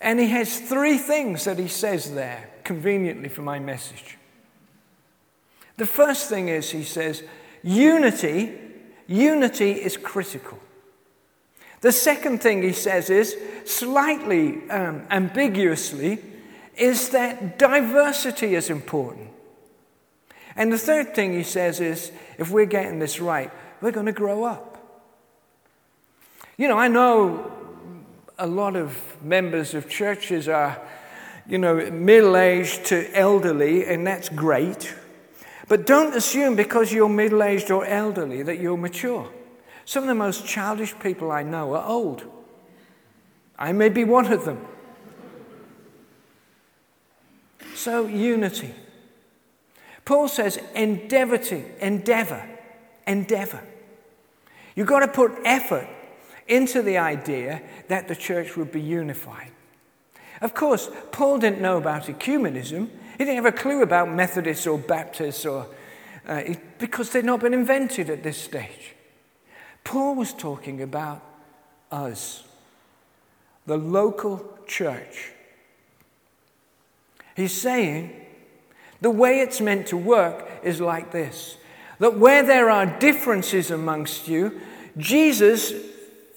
And 0.02 0.20
he 0.20 0.28
has 0.30 0.60
three 0.60 0.98
things 0.98 1.46
that 1.46 1.58
he 1.58 1.68
says 1.68 2.14
there, 2.14 2.50
conveniently 2.64 3.30
for 3.30 3.42
my 3.42 3.60
message. 3.60 4.19
The 5.80 5.86
first 5.86 6.28
thing 6.28 6.50
is, 6.50 6.70
he 6.72 6.84
says, 6.84 7.24
unity, 7.64 8.54
unity 9.08 9.72
is 9.72 9.96
critical. 9.96 10.60
The 11.80 11.94
second 11.94 12.42
thing 12.42 12.62
he 12.62 12.74
says 12.74 13.10
is, 13.10 13.38
slightly 13.64 14.70
um, 14.70 15.08
ambiguously, 15.10 16.20
is 16.76 17.12
that 17.12 17.58
diversity 17.58 18.56
is 18.56 18.70
important. 18.70 19.30
And 20.58 20.74
the 20.74 20.78
third 20.78 21.16
thing 21.16 21.32
he 21.32 21.44
says 21.44 21.80
is, 21.80 22.12
if 22.38 22.52
we're 22.52 22.66
getting 22.66 23.00
this 23.00 23.22
right, 23.22 23.50
we're 23.80 23.92
going 23.92 24.08
to 24.08 24.12
grow 24.12 24.44
up. 24.44 24.78
You 26.58 26.68
know, 26.68 26.78
I 26.78 26.90
know 26.90 27.54
a 28.38 28.48
lot 28.48 28.76
of 28.76 28.98
members 29.24 29.74
of 29.74 29.88
churches 29.88 30.50
are, 30.50 30.78
you 31.48 31.58
know, 31.58 31.90
middle 31.90 32.36
aged 32.36 32.84
to 32.88 33.10
elderly, 33.18 33.86
and 33.86 34.06
that's 34.06 34.28
great. 34.28 34.94
But 35.70 35.86
don't 35.86 36.16
assume 36.16 36.56
because 36.56 36.92
you're 36.92 37.08
middle 37.08 37.44
aged 37.44 37.70
or 37.70 37.86
elderly 37.86 38.42
that 38.42 38.60
you're 38.60 38.76
mature. 38.76 39.32
Some 39.86 40.04
of 40.04 40.10
the 40.10 40.16
most 40.16 40.46
childish 40.46 40.98
people 41.00 41.32
I 41.32 41.44
know 41.44 41.76
are 41.76 41.88
old. 41.88 42.24
I 43.58 43.72
may 43.72 43.90
be 43.90 44.04
one 44.04 44.34
of 44.34 44.46
them. 44.46 44.66
So, 47.76 48.08
unity. 48.08 48.74
Paul 50.06 50.28
says, 50.28 50.60
endeavor 50.74 51.38
to, 51.38 51.86
endeavor, 51.86 52.44
endeavor. 53.06 53.64
You've 54.76 54.88
got 54.88 55.02
to 55.02 55.08
put 55.08 55.34
effort 55.46 55.88
into 56.48 56.82
the 56.82 56.98
idea 56.98 57.62
that 57.90 58.08
the 58.08 58.16
church 58.16 58.58
would 58.58 58.72
be 58.72 58.82
unified. 58.82 59.52
Of 60.42 60.56
course, 60.56 60.90
Paul 61.12 61.38
didn't 61.38 61.62
know 61.62 61.78
about 61.78 62.04
ecumenism. 62.04 62.90
He 63.20 63.26
didn't 63.26 63.44
have 63.44 63.54
a 63.54 63.58
clue 63.58 63.82
about 63.82 64.10
Methodists 64.10 64.66
or 64.66 64.78
Baptists 64.78 65.46
or, 65.46 65.68
uh, 66.26 66.42
because 66.78 67.10
they'd 67.10 67.26
not 67.26 67.42
been 67.42 67.54
invented 67.54 68.10
at 68.10 68.24
this 68.24 68.38
stage. 68.38 68.96
Paul 69.84 70.16
was 70.16 70.34
talking 70.34 70.82
about 70.82 71.22
us, 71.92 72.46
the 73.66 73.76
local 73.76 74.58
church. 74.66 75.34
He's 77.36 77.52
saying 77.52 78.26
the 79.02 79.10
way 79.12 79.42
it's 79.42 79.60
meant 79.60 79.88
to 79.88 79.98
work 79.98 80.50
is 80.64 80.80
like 80.80 81.12
this 81.12 81.58
that 82.00 82.18
where 82.18 82.44
there 82.44 82.70
are 82.70 82.86
differences 82.86 83.70
amongst 83.70 84.30
you, 84.30 84.62
Jesus 84.96 85.74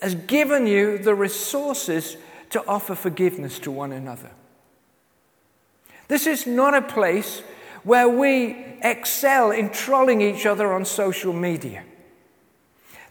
has 0.01 0.17
given 0.17 0.67
you 0.67 0.99
the 0.99 1.15
resources 1.15 2.17
to 2.51 2.67
offer 2.67 2.97
forgiveness 2.97 3.61
to 3.61 3.71
one 3.71 3.93
another. 3.93 4.33
This 6.13 6.27
is 6.27 6.47
not 6.47 6.75
a 6.75 6.83
place 6.83 7.41
where 7.85 8.07
we 8.07 8.77
excel 8.83 9.51
in 9.51 9.71
trolling 9.71 10.21
each 10.21 10.45
other 10.45 10.71
on 10.75 10.85
social 10.85 11.33
media. 11.33 11.85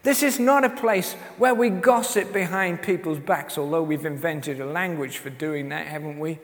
This 0.04 0.22
is 0.22 0.38
not 0.38 0.64
a 0.64 0.70
place 0.70 1.14
where 1.36 1.52
we 1.52 1.68
gossip 1.68 2.32
behind 2.32 2.80
people's 2.80 3.18
backs, 3.18 3.58
although 3.58 3.82
we've 3.82 4.06
invented 4.06 4.60
a 4.60 4.66
language 4.66 5.18
for 5.18 5.30
doing 5.30 5.70
that, 5.70 5.88
haven't 5.88 6.20
we? 6.20 6.38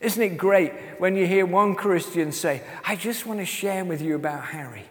Isn't 0.00 0.22
it 0.22 0.38
great 0.38 0.72
when 0.96 1.14
you 1.14 1.26
hear 1.26 1.44
one 1.44 1.74
Christian 1.74 2.32
say, 2.32 2.62
I 2.82 2.96
just 2.96 3.26
want 3.26 3.40
to 3.40 3.44
share 3.44 3.84
with 3.84 4.00
you 4.00 4.14
about 4.16 4.44
Harry? 4.44 4.86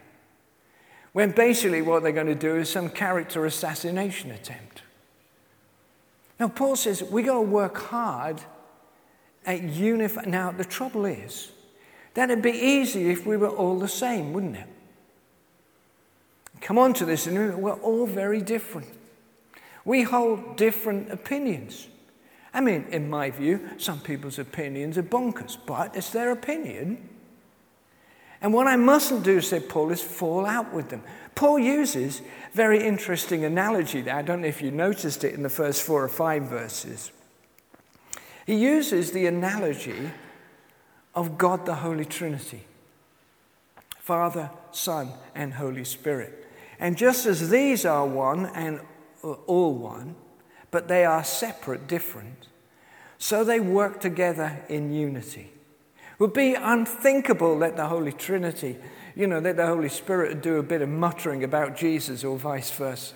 when 1.13 1.31
basically 1.31 1.81
what 1.81 2.03
they're 2.03 2.11
going 2.11 2.27
to 2.27 2.35
do 2.35 2.57
is 2.57 2.69
some 2.69 2.89
character 2.89 3.45
assassination 3.47 4.29
attempt. 4.29 4.83
Now, 6.39 6.49
Paul 6.49 6.75
says 6.75 7.01
we've 7.01 7.25
got 7.25 7.35
to 7.35 7.41
work 7.41 7.77
hard 7.77 8.41
Now, 9.45 10.51
the 10.51 10.65
trouble 10.67 11.05
is, 11.05 11.51
that'd 12.13 12.41
be 12.41 12.51
easy 12.51 13.09
if 13.09 13.25
we 13.25 13.37
were 13.37 13.49
all 13.49 13.79
the 13.79 13.87
same, 13.87 14.33
wouldn't 14.33 14.57
it? 14.57 14.67
Come 16.61 16.77
on 16.77 16.93
to 16.95 17.05
this, 17.05 17.27
and 17.27 17.61
we're 17.61 17.73
all 17.73 18.07
very 18.07 18.41
different. 18.41 18.87
We 19.83 20.01
hold 20.03 20.57
different 20.57 21.11
opinions. 21.11 21.87
I 22.53 22.61
mean, 22.61 22.85
in 22.89 23.09
my 23.09 23.29
view, 23.29 23.69
some 23.77 23.99
people's 23.99 24.39
opinions 24.39 24.97
are 24.97 25.03
bonkers, 25.03 25.57
but 25.65 25.95
it's 25.95 26.09
their 26.09 26.31
opinion. 26.31 27.09
And 28.41 28.53
what 28.53 28.65
I 28.67 28.77
mustn't 28.77 29.23
do, 29.23 29.41
said 29.41 29.69
Paul, 29.69 29.91
is 29.91 30.01
fall 30.01 30.45
out 30.45 30.73
with 30.73 30.89
them. 30.89 31.03
Paul 31.35 31.59
uses 31.59 32.21
very 32.53 32.85
interesting 32.85 33.43
analogy 33.43 34.01
there. 34.01 34.15
I 34.15 34.21
don't 34.21 34.41
know 34.41 34.47
if 34.47 34.61
you 34.61 34.71
noticed 34.71 35.23
it 35.23 35.33
in 35.33 35.43
the 35.43 35.49
first 35.49 35.83
four 35.83 36.03
or 36.03 36.07
five 36.07 36.43
verses. 36.43 37.11
He 38.45 38.55
uses 38.55 39.11
the 39.11 39.25
analogy 39.25 40.11
of 41.13 41.37
God 41.37 41.65
the 41.65 41.75
Holy 41.75 42.05
Trinity 42.05 42.65
Father, 43.99 44.51
Son, 44.71 45.09
and 45.33 45.55
Holy 45.55 45.83
Spirit. 45.83 46.47
And 46.79 46.95
just 46.95 47.25
as 47.25 47.49
these 47.49 47.85
are 47.85 48.05
one 48.05 48.45
and 48.45 48.79
all 49.47 49.73
one, 49.73 50.15
but 50.69 50.87
they 50.87 51.05
are 51.05 51.23
separate, 51.23 51.87
different, 51.87 52.47
so 53.17 53.43
they 53.43 53.59
work 53.59 53.99
together 53.99 54.63
in 54.69 54.93
unity. 54.93 55.51
It 55.95 56.19
would 56.19 56.33
be 56.33 56.53
unthinkable 56.53 57.57
that 57.59 57.77
the 57.77 57.87
Holy 57.87 58.11
Trinity, 58.11 58.77
you 59.15 59.25
know, 59.25 59.39
that 59.39 59.57
the 59.57 59.65
Holy 59.65 59.89
Spirit 59.89 60.29
would 60.29 60.41
do 60.43 60.57
a 60.57 60.63
bit 60.63 60.83
of 60.83 60.89
muttering 60.89 61.43
about 61.43 61.75
Jesus 61.75 62.23
or 62.23 62.37
vice 62.37 62.69
versa. 62.69 63.15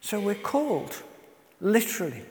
So 0.00 0.20
we're 0.20 0.34
called, 0.36 1.02
literally, 1.62 2.24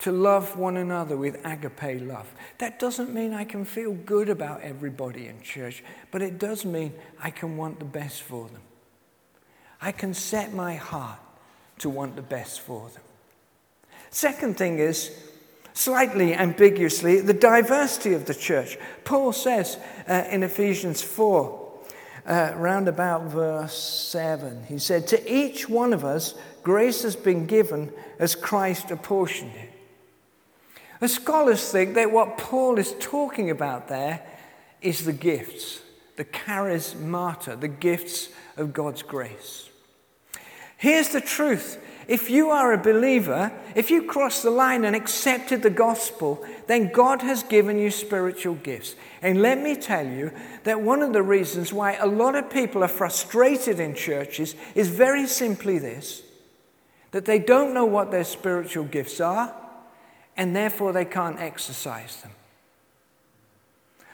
to 0.00 0.12
love 0.12 0.56
one 0.56 0.76
another 0.76 1.16
with 1.16 1.44
agape 1.44 2.02
love. 2.02 2.32
That 2.58 2.78
doesn't 2.78 3.12
mean 3.12 3.32
I 3.32 3.44
can 3.44 3.64
feel 3.64 3.94
good 3.94 4.28
about 4.28 4.60
everybody 4.60 5.26
in 5.26 5.40
church, 5.40 5.82
but 6.10 6.20
it 6.20 6.38
does 6.38 6.64
mean 6.64 6.92
I 7.22 7.30
can 7.30 7.56
want 7.56 7.78
the 7.78 7.84
best 7.84 8.22
for 8.22 8.48
them. 8.48 8.62
I 9.80 9.92
can 9.92 10.12
set 10.12 10.52
my 10.52 10.74
heart 10.74 11.20
to 11.78 11.88
want 11.88 12.16
the 12.16 12.22
best 12.22 12.60
for 12.60 12.88
them. 12.90 13.02
Second 14.10 14.56
thing 14.56 14.78
is, 14.78 15.10
slightly 15.72 16.34
ambiguously, 16.34 17.20
the 17.20 17.34
diversity 17.34 18.14
of 18.14 18.24
the 18.24 18.34
church. 18.34 18.76
Paul 19.04 19.32
says 19.32 19.78
uh, 20.08 20.24
in 20.30 20.42
Ephesians 20.42 21.02
4, 21.02 21.67
uh, 22.28 22.52
round 22.56 22.88
about 22.88 23.24
verse 23.24 23.76
7, 23.76 24.64
he 24.68 24.78
said, 24.78 25.08
To 25.08 25.32
each 25.34 25.68
one 25.68 25.94
of 25.94 26.04
us, 26.04 26.34
grace 26.62 27.02
has 27.02 27.16
been 27.16 27.46
given 27.46 27.90
as 28.18 28.34
Christ 28.34 28.90
apportioned 28.90 29.52
it. 29.54 29.70
The 31.00 31.08
scholars 31.08 31.72
think 31.72 31.94
that 31.94 32.10
what 32.10 32.36
Paul 32.36 32.78
is 32.78 32.94
talking 33.00 33.50
about 33.50 33.88
there 33.88 34.20
is 34.82 35.04
the 35.06 35.12
gifts, 35.12 35.80
the 36.16 36.24
charismata, 36.24 37.58
the 37.58 37.68
gifts 37.68 38.28
of 38.58 38.74
God's 38.74 39.02
grace. 39.02 39.70
Here's 40.76 41.08
the 41.08 41.20
truth. 41.22 41.82
If 42.08 42.30
you 42.30 42.48
are 42.48 42.72
a 42.72 42.78
believer, 42.78 43.52
if 43.74 43.90
you 43.90 44.02
cross 44.02 44.40
the 44.40 44.50
line 44.50 44.86
and 44.86 44.96
accepted 44.96 45.62
the 45.62 45.68
gospel, 45.68 46.42
then 46.66 46.90
God 46.90 47.20
has 47.20 47.42
given 47.42 47.78
you 47.78 47.90
spiritual 47.90 48.54
gifts. 48.54 48.96
And 49.20 49.42
let 49.42 49.62
me 49.62 49.76
tell 49.76 50.06
you 50.06 50.32
that 50.64 50.80
one 50.80 51.02
of 51.02 51.12
the 51.12 51.22
reasons 51.22 51.70
why 51.70 51.96
a 51.96 52.06
lot 52.06 52.34
of 52.34 52.48
people 52.48 52.82
are 52.82 52.88
frustrated 52.88 53.78
in 53.78 53.94
churches 53.94 54.54
is 54.74 54.88
very 54.88 55.26
simply 55.26 55.78
this 55.78 56.22
that 57.10 57.24
they 57.24 57.38
don't 57.38 57.72
know 57.72 57.86
what 57.86 58.10
their 58.10 58.24
spiritual 58.24 58.84
gifts 58.84 59.18
are 59.18 59.54
and 60.36 60.54
therefore 60.54 60.92
they 60.92 61.06
can't 61.06 61.40
exercise 61.40 62.20
them. 62.22 62.32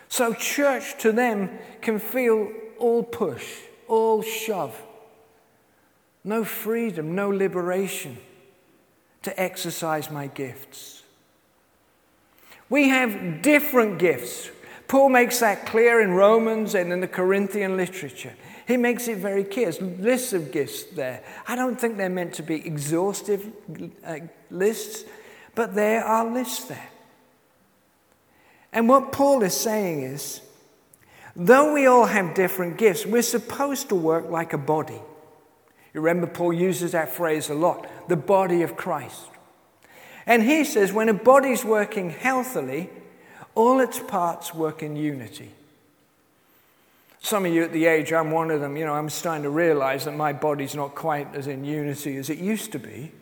So, 0.09 0.33
church 0.33 0.97
to 0.99 1.11
them 1.11 1.51
can 1.81 1.99
feel 1.99 2.53
all 2.79 3.03
push, 3.03 3.45
all 3.89 4.23
shove, 4.23 4.81
no 6.25 6.43
freedom, 6.45 7.15
no 7.15 7.29
liberation 7.29 8.17
to 9.23 9.41
exercise 9.41 10.11
my 10.11 10.27
gifts. 10.27 11.03
We 12.69 12.89
have 12.89 13.43
different 13.43 13.99
gifts. 13.99 14.51
Paul 14.89 15.11
makes 15.11 15.41
that 15.41 15.67
clear 15.67 16.01
in 16.01 16.13
Romans 16.13 16.75
and 16.75 16.93
in 16.93 17.01
the 17.01 17.09
Corinthian 17.09 17.77
literature. 17.77 18.35
He 18.67 18.77
makes 18.79 19.09
it 19.09 19.19
very 19.19 19.45
clear. 19.45 19.71
There's 19.71 19.81
lists 20.01 20.33
of 20.33 20.51
gifts 20.51 20.85
there. 20.85 21.23
I 21.47 21.57
don't 21.57 21.79
think 21.79 21.99
they're 21.99 22.09
meant 22.09 22.35
to 22.35 22.43
be 22.43 22.57
exhaustive 22.67 23.53
uh, 24.05 24.21
lists. 24.51 25.05
But 25.55 25.75
there 25.75 26.03
are 26.05 26.25
lists 26.31 26.65
there. 26.65 26.89
And 28.73 28.89
what 28.89 29.13
Paul 29.13 29.43
is 29.43 29.55
saying 29.55 30.03
is 30.03 30.41
though 31.37 31.73
we 31.73 31.87
all 31.87 32.07
have 32.07 32.35
different 32.35 32.79
gifts, 32.79 33.07
we're 33.07 33.23
supposed 33.23 33.89
to 33.91 33.95
work 33.95 34.31
like 34.31 34.53
a 34.53 34.59
body. 34.59 35.01
You 35.95 36.01
remember, 36.01 36.27
Paul 36.27 36.53
uses 36.53 36.93
that 36.93 37.09
phrase 37.11 37.49
a 37.49 37.55
lot 37.55 37.89
the 38.09 38.17
body 38.17 38.63
of 38.63 38.77
Christ. 38.77 39.29
And 40.27 40.43
he 40.43 40.65
says 40.65 40.93
when 40.93 41.09
a 41.09 41.15
body's 41.15 41.65
working 41.65 42.11
healthily, 42.11 42.91
all 43.55 43.81
its 43.81 44.01
parts 44.01 44.53
work 44.53 44.83
in 44.83 44.97
unity. 44.97 45.53
Some 47.21 47.47
of 47.47 47.55
you 47.55 47.63
at 47.63 47.73
the 47.73 47.87
age 47.87 48.13
I'm 48.13 48.33
one 48.33 48.51
of 48.51 48.61
them, 48.61 48.77
you 48.77 48.85
know, 48.85 48.93
I'm 48.93 49.09
starting 49.09 49.45
to 49.45 49.51
realize 49.51 50.05
that 50.05 50.15
my 50.15 50.33
body's 50.33 50.75
not 50.75 50.95
quite 50.95 51.35
as 51.35 51.47
in 51.47 51.65
unity 51.65 52.17
as 52.17 52.29
it 52.29 52.39
used 52.39 52.73
to 52.73 52.79
be. 52.79 53.13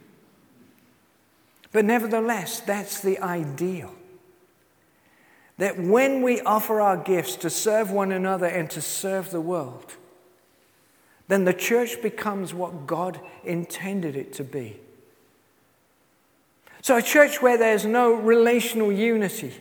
But 1.70 1.84
nevertheless, 1.84 2.60
that's 2.60 3.00
the 3.00 3.18
ideal. 3.18 3.94
That 5.58 5.78
when 5.78 6.22
we 6.22 6.40
offer 6.40 6.80
our 6.80 6.96
gifts 6.96 7.36
to 7.36 7.50
serve 7.50 7.90
one 7.90 8.10
another 8.10 8.46
and 8.46 8.68
to 8.70 8.80
serve 8.80 9.30
the 9.30 9.40
world, 9.40 9.94
then 11.32 11.44
the 11.44 11.54
church 11.54 12.02
becomes 12.02 12.52
what 12.52 12.86
God 12.86 13.18
intended 13.42 14.16
it 14.16 14.34
to 14.34 14.44
be. 14.44 14.78
So, 16.82 16.96
a 16.96 17.02
church 17.02 17.40
where 17.40 17.56
there's 17.56 17.86
no 17.86 18.12
relational 18.12 18.92
unity, 18.92 19.54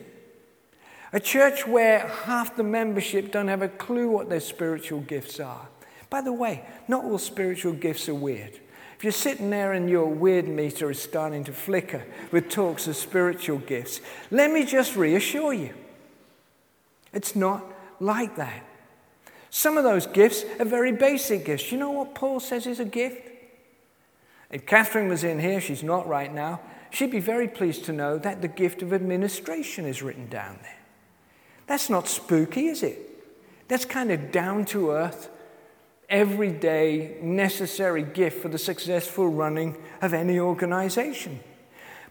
a 1.12 1.20
church 1.20 1.66
where 1.66 2.00
half 2.24 2.56
the 2.56 2.62
membership 2.62 3.32
don't 3.32 3.48
have 3.48 3.62
a 3.62 3.68
clue 3.68 4.10
what 4.10 4.28
their 4.28 4.40
spiritual 4.40 5.00
gifts 5.00 5.40
are. 5.40 5.68
By 6.10 6.20
the 6.20 6.32
way, 6.32 6.66
not 6.88 7.04
all 7.04 7.18
spiritual 7.18 7.72
gifts 7.72 8.08
are 8.08 8.14
weird. 8.14 8.58
If 8.96 9.04
you're 9.04 9.12
sitting 9.12 9.50
there 9.50 9.72
and 9.72 9.88
your 9.88 10.06
weird 10.06 10.46
meter 10.46 10.90
is 10.90 11.00
starting 11.00 11.42
to 11.44 11.52
flicker 11.52 12.04
with 12.30 12.50
talks 12.50 12.86
of 12.86 12.96
spiritual 12.96 13.58
gifts, 13.58 14.00
let 14.30 14.50
me 14.50 14.64
just 14.64 14.94
reassure 14.94 15.52
you 15.54 15.74
it's 17.12 17.36
not 17.36 17.64
like 18.00 18.36
that. 18.36 18.64
Some 19.54 19.76
of 19.76 19.84
those 19.84 20.06
gifts 20.06 20.44
are 20.58 20.64
very 20.64 20.92
basic 20.92 21.44
gifts. 21.44 21.70
You 21.70 21.76
know 21.76 21.90
what 21.90 22.14
Paul 22.14 22.40
says 22.40 22.66
is 22.66 22.80
a 22.80 22.86
gift? 22.86 23.28
If 24.50 24.64
Catherine 24.64 25.08
was 25.08 25.24
in 25.24 25.38
here, 25.40 25.60
she's 25.60 25.82
not 25.82 26.08
right 26.08 26.32
now, 26.32 26.62
she'd 26.88 27.10
be 27.10 27.20
very 27.20 27.48
pleased 27.48 27.84
to 27.84 27.92
know 27.92 28.16
that 28.16 28.40
the 28.40 28.48
gift 28.48 28.80
of 28.80 28.94
administration 28.94 29.84
is 29.84 30.02
written 30.02 30.26
down 30.30 30.58
there. 30.62 30.78
That's 31.66 31.90
not 31.90 32.08
spooky, 32.08 32.68
is 32.68 32.82
it? 32.82 32.98
That's 33.68 33.84
kind 33.84 34.10
of 34.10 34.32
down 34.32 34.64
to 34.66 34.92
earth, 34.92 35.28
everyday, 36.08 37.18
necessary 37.20 38.04
gift 38.04 38.40
for 38.40 38.48
the 38.48 38.58
successful 38.58 39.28
running 39.28 39.76
of 40.00 40.14
any 40.14 40.38
organization. 40.38 41.40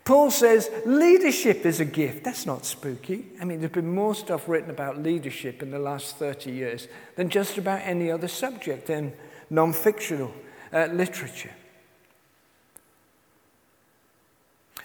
Paul 0.04 0.32
says 0.32 0.70
leadership 0.86 1.66
is 1.66 1.80
a 1.80 1.86
gift. 1.86 2.24
That's 2.24 2.46
not 2.46 2.66
spooky. 2.66 3.28
I 3.40 3.46
mean, 3.46 3.60
there's 3.60 3.72
been 3.72 3.94
more 3.94 4.16
stuff 4.16 4.50
written 4.50 4.70
about 4.70 5.02
leadership 5.02 5.62
in 5.62 5.72
the 5.72 5.80
last 5.80 6.18
30 6.18 6.52
years 6.52 6.88
than 7.16 7.30
just 7.30 7.58
about 7.58 7.82
any 7.84 8.10
other 8.10 8.28
subject 8.28 8.90
in 8.90 9.14
non 9.50 9.74
fictional 9.74 10.34
uh, 10.74 10.88
literature. 10.92 11.54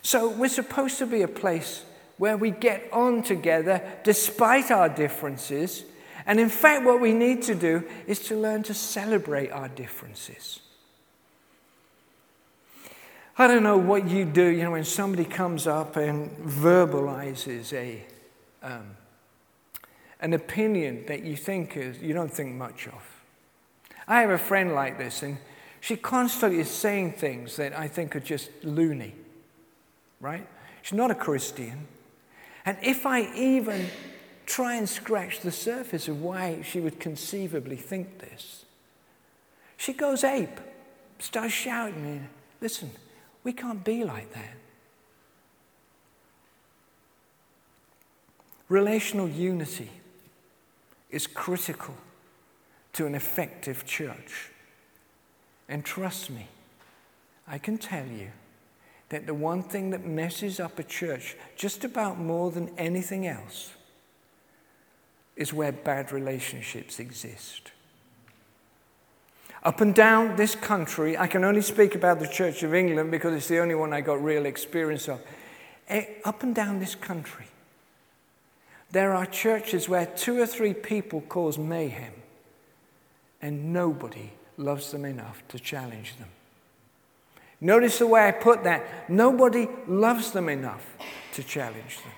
So, 0.03 0.29
we're 0.29 0.49
supposed 0.49 0.99
to 0.99 1.07
be 1.07 1.23
a 1.23 1.29
place 1.29 1.85
where 2.19 2.37
we 2.37 2.51
get 2.51 2.89
on 2.93 3.23
together 3.23 3.83
despite 4.05 4.71
our 4.71 4.89
differences 4.89 5.85
and 6.27 6.41
in 6.41 6.49
fact, 6.49 6.85
what 6.85 7.01
we 7.01 7.13
need 7.13 7.43
to 7.43 7.55
do 7.55 7.85
is 8.07 8.19
to 8.27 8.37
learn 8.37 8.65
to 8.65 8.75
celebrate 8.75 9.53
our 9.53 9.69
differences. 9.69 10.61
I 13.39 13.47
don't 13.47 13.63
know 13.63 13.77
what 13.77 14.09
you 14.09 14.25
do, 14.25 14.47
you 14.47 14.63
know, 14.63 14.71
when 14.71 14.85
somebody 14.85 15.25
comes 15.25 15.67
up 15.67 15.97
and 15.97 16.31
verbalizes 16.39 17.73
a, 17.75 18.03
um, 18.63 18.97
an 20.21 20.33
opinion 20.33 21.05
that 21.07 21.23
you 21.23 21.37
think 21.37 21.77
is, 21.77 21.99
you 21.99 22.15
don't 22.15 22.33
think 22.33 22.55
much 22.55 22.87
of. 22.87 23.23
I 24.09 24.23
have 24.23 24.31
a 24.31 24.39
friend 24.39 24.75
like 24.75 24.97
this, 24.97 25.23
and 25.23 25.37
she 25.81 25.97
constantly 25.97 26.61
is 26.61 26.71
saying 26.71 27.13
things 27.13 27.57
that 27.57 27.79
I 27.79 27.89
think 27.89 28.17
are 28.17 28.21
just 28.21 28.51
loony, 28.63 29.15
right? 30.21 30.47
She's 30.81 30.97
not 30.97 31.11
a 31.11 31.15
Christian. 31.15 31.87
And 32.65 32.79
if 32.81 33.05
I 33.05 33.31
even 33.35 33.87
try 34.47 34.77
and 34.77 34.89
scratch 34.89 35.41
the 35.41 35.53
surface 35.53 36.09
of 36.09 36.23
why 36.23 36.63
she 36.63 36.81
would 36.81 37.01
conceivably 37.01 37.77
think 37.77 38.19
this. 38.21 38.65
She 39.77 39.93
goes 39.93 40.25
ape, 40.25 40.61
starts 41.19 41.53
shouting, 41.53 42.29
Listen, 42.61 42.91
we 43.47 43.53
can't 43.53 43.85
be 43.85 44.03
like 44.03 44.33
that. 44.35 44.57
Relational 48.69 49.29
unity 49.29 49.89
is 51.11 51.29
critical 51.29 51.95
to 52.95 53.07
an 53.07 53.15
effective 53.15 53.87
church. 53.87 54.51
And 55.69 55.85
trust 55.85 56.29
me, 56.29 56.49
I 57.47 57.59
can 57.59 57.79
tell 57.79 58.09
you 58.09 58.33
that 59.11 59.27
the 59.27 59.35
one 59.35 59.63
thing 59.63 59.91
that 59.91 60.05
messes 60.05 60.59
up 60.59 60.81
a 60.81 60.83
church 60.83 61.37
just 61.55 61.85
about 61.85 62.19
more 62.19 62.51
than 62.51 62.71
anything 62.77 63.29
else 63.29 63.75
is 65.37 65.53
where 65.53 65.71
bad 65.71 66.11
relationships 66.11 66.99
exist. 66.99 67.71
Up 69.67 69.81
and 69.81 69.93
down 69.93 70.37
this 70.37 70.55
country, 70.55 71.19
I 71.19 71.27
can 71.27 71.43
only 71.43 71.61
speak 71.61 71.97
about 71.97 72.21
the 72.21 72.29
Church 72.29 72.63
of 72.63 72.73
England 72.73 73.11
because 73.11 73.35
it's 73.35 73.49
the 73.49 73.59
only 73.59 73.75
one 73.75 73.93
I 73.93 74.01
got 74.01 74.23
real 74.23 74.47
experience 74.47 75.09
of. 75.09 75.21
Eh, 75.89 76.05
up 76.25 76.45
and 76.45 76.55
down 76.55 76.79
this 76.79 76.95
country, 76.95 77.47
there 78.93 79.13
are 79.13 79.27
churches 79.27 79.89
where 79.89 80.07
two 80.07 80.41
or 80.41 80.47
three 80.47 80.73
people 80.73 81.21
cause 81.23 81.59
mayhem 81.59 82.13
and 83.43 83.73
nobody 83.73 84.31
loves 84.57 84.93
them 84.93 85.05
enough 85.05 85.43
to 85.49 85.59
challenge 85.59 86.17
them. 86.17 86.29
Notice 87.61 87.99
the 87.99 88.07
way 88.07 88.29
I 88.29 88.31
put 88.31 88.63
that. 88.63 89.11
Nobody 89.11 89.67
loves 89.89 90.31
them 90.31 90.49
enough 90.49 90.87
to 91.33 91.43
challenge 91.43 91.99
them. 92.05 92.13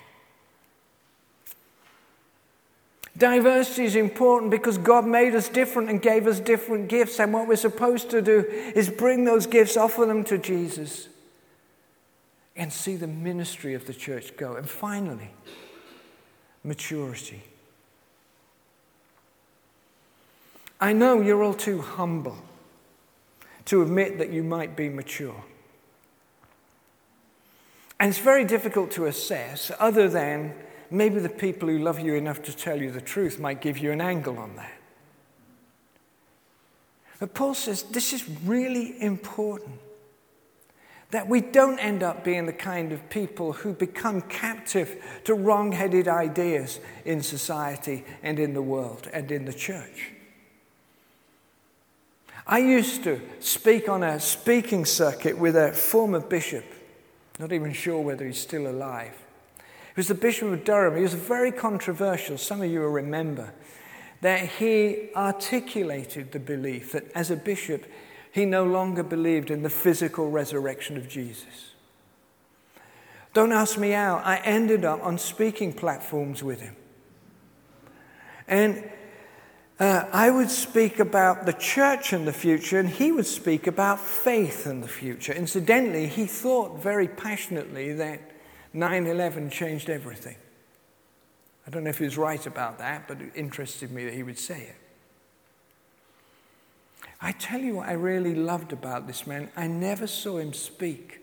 Diversity 3.17 3.83
is 3.83 3.95
important 3.95 4.51
because 4.51 4.77
God 4.77 5.05
made 5.05 5.35
us 5.35 5.49
different 5.49 5.89
and 5.89 6.01
gave 6.01 6.27
us 6.27 6.39
different 6.39 6.87
gifts. 6.87 7.19
And 7.19 7.33
what 7.33 7.47
we're 7.47 7.55
supposed 7.55 8.09
to 8.11 8.21
do 8.21 8.45
is 8.75 8.89
bring 8.89 9.25
those 9.25 9.45
gifts, 9.45 9.75
offer 9.75 10.05
them 10.05 10.23
to 10.25 10.37
Jesus, 10.37 11.09
and 12.55 12.71
see 12.71 12.95
the 12.95 13.07
ministry 13.07 13.73
of 13.73 13.87
the 13.87 13.93
church 13.93 14.37
go. 14.37 14.55
And 14.55 14.69
finally, 14.69 15.31
maturity. 16.63 17.43
I 20.79 20.93
know 20.93 21.19
you're 21.21 21.43
all 21.43 21.53
too 21.53 21.81
humble 21.81 22.37
to 23.65 23.81
admit 23.81 24.17
that 24.17 24.29
you 24.29 24.43
might 24.43 24.75
be 24.75 24.87
mature. 24.87 25.43
And 27.99 28.09
it's 28.09 28.19
very 28.19 28.45
difficult 28.45 28.91
to 28.91 29.05
assess, 29.05 29.71
other 29.77 30.07
than 30.07 30.53
maybe 30.91 31.19
the 31.19 31.29
people 31.29 31.69
who 31.69 31.79
love 31.79 31.99
you 31.99 32.15
enough 32.15 32.41
to 32.43 32.55
tell 32.55 32.81
you 32.81 32.91
the 32.91 33.01
truth 33.01 33.39
might 33.39 33.61
give 33.61 33.77
you 33.77 33.91
an 33.91 34.01
angle 34.01 34.37
on 34.37 34.55
that. 34.55 34.73
But 37.19 37.33
Paul 37.33 37.53
says 37.53 37.83
this 37.83 38.13
is 38.13 38.27
really 38.45 39.01
important 39.01 39.79
that 41.11 41.27
we 41.27 41.41
don't 41.41 41.79
end 41.79 42.03
up 42.03 42.23
being 42.23 42.45
the 42.45 42.53
kind 42.53 42.91
of 42.91 43.09
people 43.09 43.53
who 43.53 43.73
become 43.73 44.21
captive 44.21 45.03
to 45.23 45.33
wrong 45.33 45.71
headed 45.71 46.07
ideas 46.07 46.79
in 47.03 47.23
society 47.23 48.05
and 48.21 48.39
in 48.39 48.53
the 48.53 48.61
world 48.61 49.09
and 49.11 49.31
in 49.31 49.45
the 49.45 49.53
church. 49.53 50.11
I 52.45 52.59
used 52.59 53.03
to 53.03 53.21
speak 53.39 53.89
on 53.89 54.03
a 54.03 54.19
speaking 54.19 54.85
circuit 54.85 55.37
with 55.37 55.55
a 55.55 55.71
former 55.71 56.19
bishop, 56.19 56.65
not 57.39 57.51
even 57.51 57.73
sure 57.73 58.01
whether 58.01 58.25
he's 58.25 58.39
still 58.39 58.67
alive. 58.67 59.13
Was 59.99 60.07
the 60.07 60.15
Bishop 60.15 60.47
of 60.53 60.63
Durham. 60.63 60.95
He 60.95 61.01
was 61.01 61.13
very 61.13 61.51
controversial. 61.51 62.37
Some 62.37 62.61
of 62.61 62.71
you 62.71 62.79
will 62.79 62.87
remember 62.87 63.51
that 64.21 64.47
he 64.47 65.09
articulated 65.13 66.31
the 66.31 66.39
belief 66.39 66.93
that 66.93 67.11
as 67.11 67.29
a 67.31 67.35
bishop, 67.35 67.85
he 68.31 68.45
no 68.45 68.63
longer 68.63 69.03
believed 69.03 69.51
in 69.51 69.61
the 69.61 69.69
physical 69.69 70.31
resurrection 70.31 70.95
of 70.95 71.09
Jesus. 71.09 71.73
Don't 73.33 73.51
ask 73.51 73.77
me 73.77 73.89
how. 73.89 74.21
I 74.23 74.37
ended 74.37 74.85
up 74.85 75.03
on 75.03 75.17
speaking 75.17 75.73
platforms 75.73 76.41
with 76.41 76.61
him. 76.61 76.77
And 78.47 78.89
uh, 79.81 80.05
I 80.13 80.31
would 80.31 80.49
speak 80.49 80.99
about 80.99 81.45
the 81.45 81.51
church 81.51 82.13
in 82.13 82.23
the 82.23 82.31
future, 82.31 82.79
and 82.79 82.87
he 82.87 83.11
would 83.11 83.25
speak 83.25 83.67
about 83.67 83.99
faith 83.99 84.65
in 84.65 84.79
the 84.79 84.87
future. 84.87 85.33
Incidentally, 85.33 86.07
he 86.07 86.25
thought 86.25 86.81
very 86.81 87.09
passionately 87.09 87.91
that 87.95 88.28
9 88.73 89.07
11 89.07 89.49
changed 89.49 89.89
everything. 89.89 90.35
I 91.65 91.71
don't 91.71 91.83
know 91.83 91.89
if 91.89 91.99
he 91.99 92.05
was 92.05 92.17
right 92.17 92.45
about 92.45 92.79
that, 92.79 93.07
but 93.07 93.21
it 93.21 93.31
interested 93.35 93.91
me 93.91 94.05
that 94.05 94.13
he 94.13 94.23
would 94.23 94.39
say 94.39 94.61
it. 94.61 94.75
I 97.21 97.31
tell 97.33 97.59
you 97.59 97.75
what 97.75 97.89
I 97.89 97.93
really 97.93 98.33
loved 98.33 98.71
about 98.71 99.05
this 99.05 99.27
man. 99.27 99.49
I 99.55 99.67
never 99.67 100.07
saw 100.07 100.37
him 100.37 100.53
speak 100.53 101.19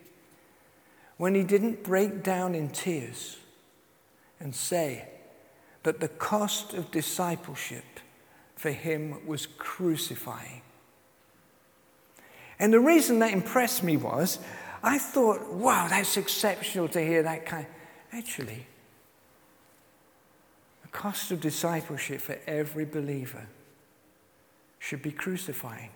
when 1.16 1.34
he 1.34 1.42
didn't 1.42 1.82
break 1.82 2.22
down 2.22 2.54
in 2.54 2.68
tears 2.68 3.38
and 4.38 4.54
say 4.54 5.08
that 5.84 6.00
the 6.00 6.08
cost 6.08 6.74
of 6.74 6.90
discipleship 6.90 7.84
for 8.56 8.70
him 8.70 9.26
was 9.26 9.46
crucifying. 9.46 10.62
And 12.58 12.72
the 12.72 12.80
reason 12.80 13.18
that 13.20 13.32
impressed 13.32 13.82
me 13.82 13.96
was 13.96 14.38
I 14.86 14.98
thought, 14.98 15.52
wow, 15.52 15.88
that's 15.88 16.16
exceptional 16.16 16.86
to 16.90 17.00
hear 17.04 17.24
that 17.24 17.44
kind. 17.44 17.66
Actually, 18.12 18.66
the 20.82 20.88
cost 20.88 21.32
of 21.32 21.40
discipleship 21.40 22.20
for 22.20 22.38
every 22.46 22.84
believer 22.84 23.48
should 24.78 25.02
be 25.02 25.10
crucifying. 25.10 25.90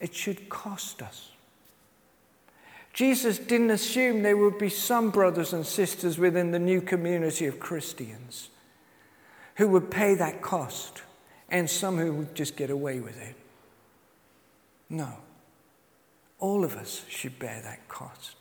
It 0.00 0.14
should 0.14 0.48
cost 0.48 1.00
us. 1.00 1.30
Jesus 2.92 3.38
didn't 3.38 3.70
assume 3.70 4.22
there 4.22 4.36
would 4.36 4.58
be 4.58 4.68
some 4.68 5.10
brothers 5.10 5.52
and 5.52 5.64
sisters 5.64 6.18
within 6.18 6.50
the 6.50 6.58
new 6.58 6.80
community 6.80 7.46
of 7.46 7.60
Christians 7.60 8.48
who 9.54 9.68
would 9.68 9.92
pay 9.92 10.16
that 10.16 10.42
cost 10.42 11.02
and 11.48 11.70
some 11.70 11.98
who 11.98 12.12
would 12.14 12.34
just 12.34 12.56
get 12.56 12.68
away 12.68 12.98
with 12.98 13.16
it. 13.22 13.36
No. 14.90 15.18
All 16.38 16.64
of 16.64 16.76
us 16.76 17.04
should 17.08 17.38
bear 17.38 17.60
that 17.62 17.88
cost. 17.88 18.36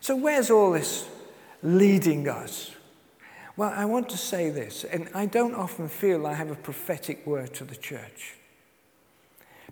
So, 0.00 0.16
where's 0.16 0.50
all 0.50 0.72
this 0.72 1.08
leading 1.62 2.28
us? 2.28 2.72
Well, 3.56 3.72
I 3.74 3.86
want 3.86 4.08
to 4.10 4.16
say 4.16 4.50
this, 4.50 4.84
and 4.84 5.08
I 5.14 5.26
don't 5.26 5.54
often 5.54 5.88
feel 5.88 6.26
I 6.26 6.34
have 6.34 6.50
a 6.50 6.56
prophetic 6.56 7.26
word 7.26 7.54
to 7.54 7.64
the 7.64 7.76
church. 7.76 8.34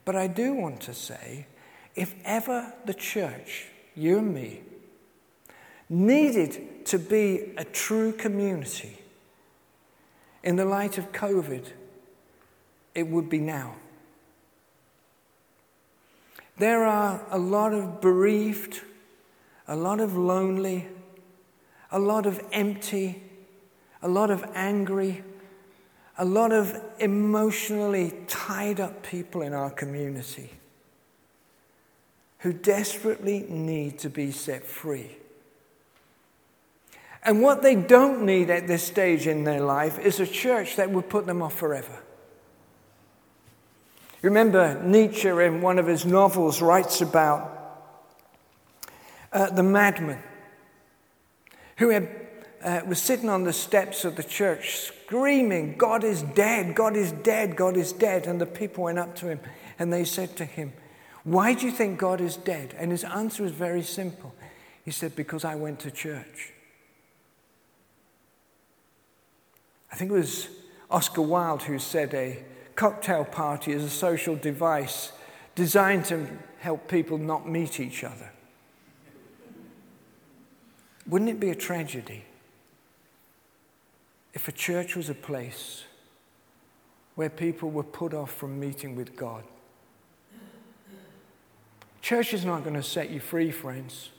But 0.05 0.17
I 0.17 0.27
do 0.27 0.55
want 0.55 0.81
to 0.83 0.95
say 0.95 1.47
if 1.95 2.15
ever 2.25 2.73
the 2.87 2.95
church, 2.95 3.67
you 3.95 4.19
and 4.19 4.35
me, 4.35 4.63
needed 5.89 6.87
to 6.87 6.99
be 6.99 7.53
a 7.57 7.65
true 7.65 8.13
community 8.13 8.99
in 10.43 10.57
the 10.57 10.65
light 10.65 10.99
of 10.99 11.13
COVID, 11.13 11.67
it 12.95 13.07
would 13.07 13.29
be 13.29 13.39
now. 13.39 13.77
There 16.57 16.85
are 16.85 17.25
a 17.31 17.39
lot 17.39 17.73
of 17.73 18.01
bereaved, 18.01 18.83
a 19.67 19.75
lot 19.75 20.01
of 20.01 20.17
lonely, 20.17 20.87
a 21.91 21.99
lot 21.99 22.27
of 22.27 22.41
empty, 22.53 23.23
a 24.03 24.09
lot 24.09 24.31
of 24.31 24.45
angry, 24.55 25.25
a 26.17 26.25
lot 26.25 26.53
of 26.53 26.81
emotionally 26.99 28.15
tied 28.29 28.79
up 28.79 29.03
people 29.03 29.43
in 29.43 29.53
our 29.53 29.71
community 29.71 30.51
who 32.41 32.53
desperately 32.53 33.47
need 33.49 33.99
to 33.99 34.11
be 34.11 34.31
set 34.31 34.65
free. 34.65 35.17
And 37.25 37.41
what 37.41 37.63
they 37.63 37.75
don't 37.75 38.27
need 38.27 38.51
at 38.51 38.67
this 38.67 38.83
stage 38.83 39.27
in 39.27 39.45
their 39.45 39.63
life 39.63 39.99
is 39.99 40.21
a 40.21 40.27
church 40.27 40.77
that 40.77 40.91
would 40.91 41.09
put 41.09 41.27
them 41.27 41.41
off 41.41 41.55
forever. 41.55 42.04
Remember, 44.25 44.83
Nietzsche, 44.83 45.29
in 45.29 45.61
one 45.61 45.79
of 45.79 45.87
his 45.87 46.07
novels, 46.07 46.63
writes 46.63 47.03
about 47.03 47.93
uh, 49.31 49.51
the 49.51 49.63
madman 49.63 50.19
who 51.77 51.91
had, 51.91 52.09
uh, 52.63 52.81
was 52.87 53.03
sitting 53.03 53.29
on 53.29 53.45
the 53.45 53.53
steps 53.53 54.03
of 54.07 54.17
the 54.17 54.23
church 54.23 54.79
screaming, 54.79 55.77
God 55.77 56.05
is 56.05 56.23
dead, 56.23 56.75
God 56.75 56.97
is 56.97 57.13
dead, 57.13 57.55
God 57.55 57.77
is 57.77 57.93
dead. 57.93 58.27
And 58.27 58.41
the 58.41 58.47
people 58.47 58.85
went 58.85 58.99
up 58.99 59.15
to 59.17 59.29
him 59.29 59.41
and 59.79 59.93
they 59.93 60.05
said 60.05 60.39
to 60.39 60.47
him, 60.47 60.73
Why 61.25 61.53
do 61.53 61.67
you 61.67 61.73
think 61.73 61.99
God 61.99 62.23
is 62.23 62.39
dead? 62.39 62.75
And 62.79 62.93
his 62.93 63.05
answer 63.05 63.43
was 63.43 63.53
very 63.53 63.83
simple. 63.83 64.35
He 64.87 64.91
said, 64.91 65.15
Because 65.15 65.45
I 65.45 65.55
went 65.57 65.81
to 65.81 65.91
church. 65.91 66.55
I 69.93 69.97
think 69.97 70.11
it 70.11 70.15
was 70.15 70.49
Oscar 70.91 71.21
Wilde 71.21 71.65
who 71.65 71.79
said 71.79 72.15
a 72.15 72.43
cocktail 72.77 73.25
party 73.25 73.73
is 73.73 73.83
a 73.83 73.91
social 73.91 74.37
device 74.37 75.13
designed 75.55 76.05
to 76.07 76.27
help 76.59 76.89
people 76.89 77.19
not 77.19 77.49
meet 77.49 77.81
each 77.81 78.05
other. 78.05 78.31
Wouldn't 81.07 81.31
it 81.31 81.39
be 81.39 81.51
a 81.51 81.55
tragedy 81.55 82.25
if 84.33 84.49
a 84.49 84.53
church 84.53 84.97
was 84.97 85.09
a 85.09 85.15
place 85.15 85.85
where 87.15 87.31
people 87.31 87.71
were 87.71 87.85
put 87.85 88.15
off 88.15 88.33
from 88.33 88.59
meeting 88.59 88.97
with 88.97 89.15
God? 89.15 89.45
Church 92.01 92.35
is 92.35 92.45
not 92.45 92.65
going 92.65 92.75
to 92.75 92.83
set 92.83 93.11
you 93.11 93.21
free, 93.21 93.51
friends. 93.51 94.11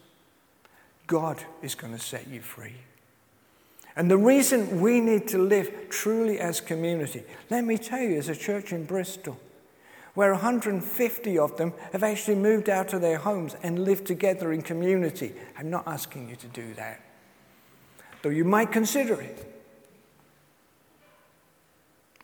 God 1.07 1.43
is 1.61 1.75
going 1.75 1.93
to 1.93 1.99
set 1.99 2.27
you 2.27 2.41
free. 2.41 2.75
And 3.95 4.11
the 4.11 4.17
reason 4.17 4.81
we 4.81 4.99
need 4.99 5.27
to 5.29 5.37
live 5.37 5.89
truly 5.89 6.39
as 6.39 6.59
community, 6.59 7.23
let 7.49 7.63
me 7.63 7.77
tell 7.77 8.01
you, 8.01 8.15
is 8.15 8.27
a 8.27 8.35
church 8.35 8.73
in 8.73 8.85
Bristol, 8.85 9.39
where 10.15 10.31
150 10.31 11.37
of 11.37 11.55
them 11.57 11.73
have 11.93 12.03
actually 12.03 12.35
moved 12.35 12.69
out 12.69 12.93
of 12.93 13.01
their 13.01 13.17
homes 13.17 13.55
and 13.63 13.79
lived 13.79 14.05
together 14.05 14.51
in 14.51 14.61
community. 14.61 15.33
I'm 15.57 15.69
not 15.69 15.87
asking 15.87 16.29
you 16.29 16.35
to 16.35 16.47
do 16.47 16.73
that, 16.73 17.01
though 18.21 18.29
you 18.29 18.43
might 18.43 18.71
consider 18.71 19.21
it. 19.21 19.51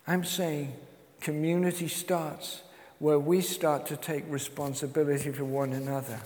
I'm 0.06 0.24
saying 0.24 0.74
community 1.20 1.88
starts 1.88 2.62
where 2.98 3.18
we 3.18 3.40
start 3.40 3.86
to 3.86 3.96
take 3.96 4.24
responsibility 4.28 5.30
for 5.30 5.44
one 5.44 5.72
another. 5.72 6.20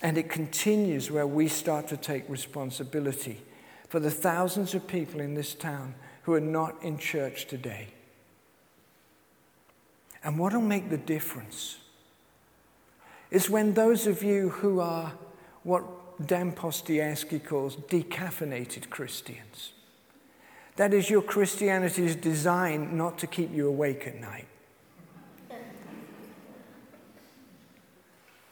And 0.00 0.16
it 0.16 0.30
continues 0.30 1.10
where 1.10 1.26
we 1.26 1.48
start 1.48 1.88
to 1.88 1.96
take 1.96 2.28
responsibility 2.28 3.42
for 3.88 3.98
the 3.98 4.10
thousands 4.10 4.74
of 4.74 4.86
people 4.86 5.20
in 5.20 5.34
this 5.34 5.54
town 5.54 5.94
who 6.22 6.34
are 6.34 6.40
not 6.40 6.80
in 6.82 6.98
church 6.98 7.46
today. 7.46 7.88
And 10.22 10.38
what 10.38 10.52
will 10.52 10.60
make 10.60 10.90
the 10.90 10.98
difference 10.98 11.78
is 13.30 13.50
when 13.50 13.74
those 13.74 14.06
of 14.06 14.22
you 14.22 14.50
who 14.50 14.80
are 14.80 15.12
what 15.62 16.26
Dan 16.26 16.52
Posterski 16.52 17.44
calls 17.44 17.76
decaffeinated 17.76 18.90
Christians. 18.90 19.72
That 20.76 20.94
is, 20.94 21.10
your 21.10 21.22
Christianity 21.22 22.04
is 22.04 22.16
designed 22.16 22.92
not 22.92 23.18
to 23.18 23.26
keep 23.26 23.52
you 23.52 23.68
awake 23.68 24.06
at 24.06 24.20
night. 24.20 24.46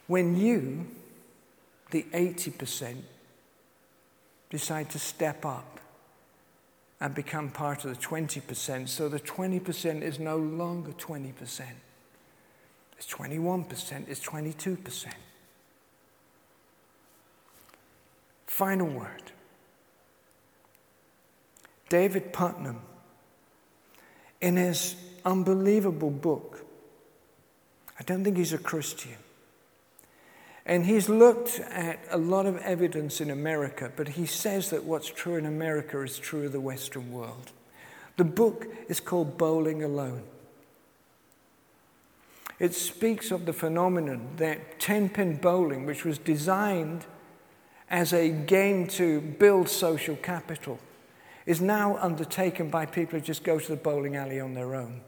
When 0.07 0.37
you, 0.37 0.87
the 1.91 2.05
80%, 2.13 2.97
decide 4.49 4.89
to 4.91 4.99
step 4.99 5.45
up 5.45 5.79
and 6.99 7.13
become 7.13 7.49
part 7.49 7.85
of 7.85 7.91
the 7.91 8.05
20%, 8.05 8.89
so 8.89 9.07
the 9.07 9.19
20% 9.19 10.01
is 10.01 10.19
no 10.19 10.37
longer 10.37 10.91
20%. 10.93 11.61
It's 12.97 13.07
21%, 13.07 14.09
it's 14.09 14.19
22%. 14.21 15.07
Final 18.47 18.87
word. 18.87 19.31
David 21.89 22.33
Putnam, 22.33 22.81
in 24.41 24.57
his 24.57 24.95
unbelievable 25.23 26.09
book, 26.09 26.65
I 27.99 28.03
don't 28.03 28.23
think 28.23 28.37
he's 28.37 28.53
a 28.53 28.57
Christian. 28.57 29.15
And 30.67 30.85
he's 30.85 31.07
looked 31.07 31.61
at 31.71 31.97
a 32.11 32.17
lot 32.17 32.45
of 32.45 32.57
evidence 32.57 33.21
in 33.21 33.31
America, 33.31 33.89
but 33.95 34.09
he 34.09 34.25
says 34.25 34.69
that 34.71 34.83
what's 34.83 35.07
true 35.07 35.37
in 35.37 35.45
America 35.45 36.01
is 36.01 36.19
true 36.19 36.47
of 36.47 36.51
the 36.51 36.59
Western 36.59 37.09
world. 37.09 37.51
The 38.17 38.25
book 38.25 38.67
is 38.89 38.99
called 38.99 39.37
Bowling 39.37 39.81
Alone. 39.81 40.23
It 42.59 42.73
speaks 42.75 43.31
of 43.31 43.45
the 43.45 43.53
phenomenon 43.53 44.31
that 44.37 44.77
10 44.81 45.09
pin 45.09 45.37
bowling, 45.37 45.85
which 45.85 46.03
was 46.03 46.17
designed 46.17 47.05
as 47.89 48.11
a 48.11 48.29
game 48.29 48.87
to 48.87 49.21
build 49.21 49.69
social 49.69 50.17
capital 50.17 50.79
is 51.45 51.61
now 51.61 51.95
undertaken 51.97 52.69
by 52.69 52.85
people 52.85 53.17
who 53.19 53.25
just 53.25 53.45
go 53.45 53.57
to 53.57 53.67
the 53.69 53.77
bowling 53.77 54.17
alley 54.17 54.41
on 54.41 54.53
their 54.53 54.75
own 54.75 54.99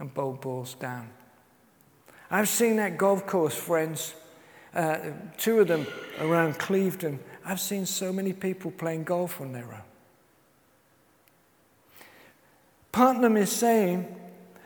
and 0.00 0.12
bowl 0.12 0.32
balls 0.32 0.74
down. 0.74 1.10
I've 2.28 2.48
seen 2.48 2.76
that 2.76 2.98
golf 2.98 3.24
course, 3.26 3.54
friends, 3.54 4.14
uh, 4.74 4.98
two 5.36 5.60
of 5.60 5.68
them 5.68 5.86
around 6.20 6.58
Clevedon. 6.58 7.18
I've 7.44 7.60
seen 7.60 7.86
so 7.86 8.12
many 8.12 8.32
people 8.32 8.70
playing 8.70 9.04
golf 9.04 9.40
on 9.40 9.52
their 9.52 9.64
own. 9.64 9.82
Putnam 12.92 13.36
is 13.36 13.50
saying 13.50 14.16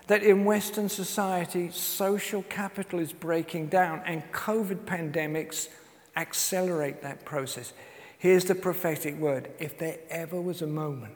that 0.06 0.22
in 0.22 0.44
Western 0.44 0.88
society, 0.88 1.70
social 1.70 2.42
capital 2.44 2.98
is 2.98 3.12
breaking 3.12 3.68
down 3.68 4.02
and 4.04 4.22
COVID 4.32 4.84
pandemics 4.84 5.68
accelerate 6.16 7.02
that 7.02 7.24
process. 7.24 7.72
Here's 8.18 8.44
the 8.44 8.54
prophetic 8.54 9.16
word. 9.16 9.50
If 9.58 9.78
there 9.78 9.98
ever 10.10 10.40
was 10.40 10.62
a 10.62 10.66
moment 10.66 11.14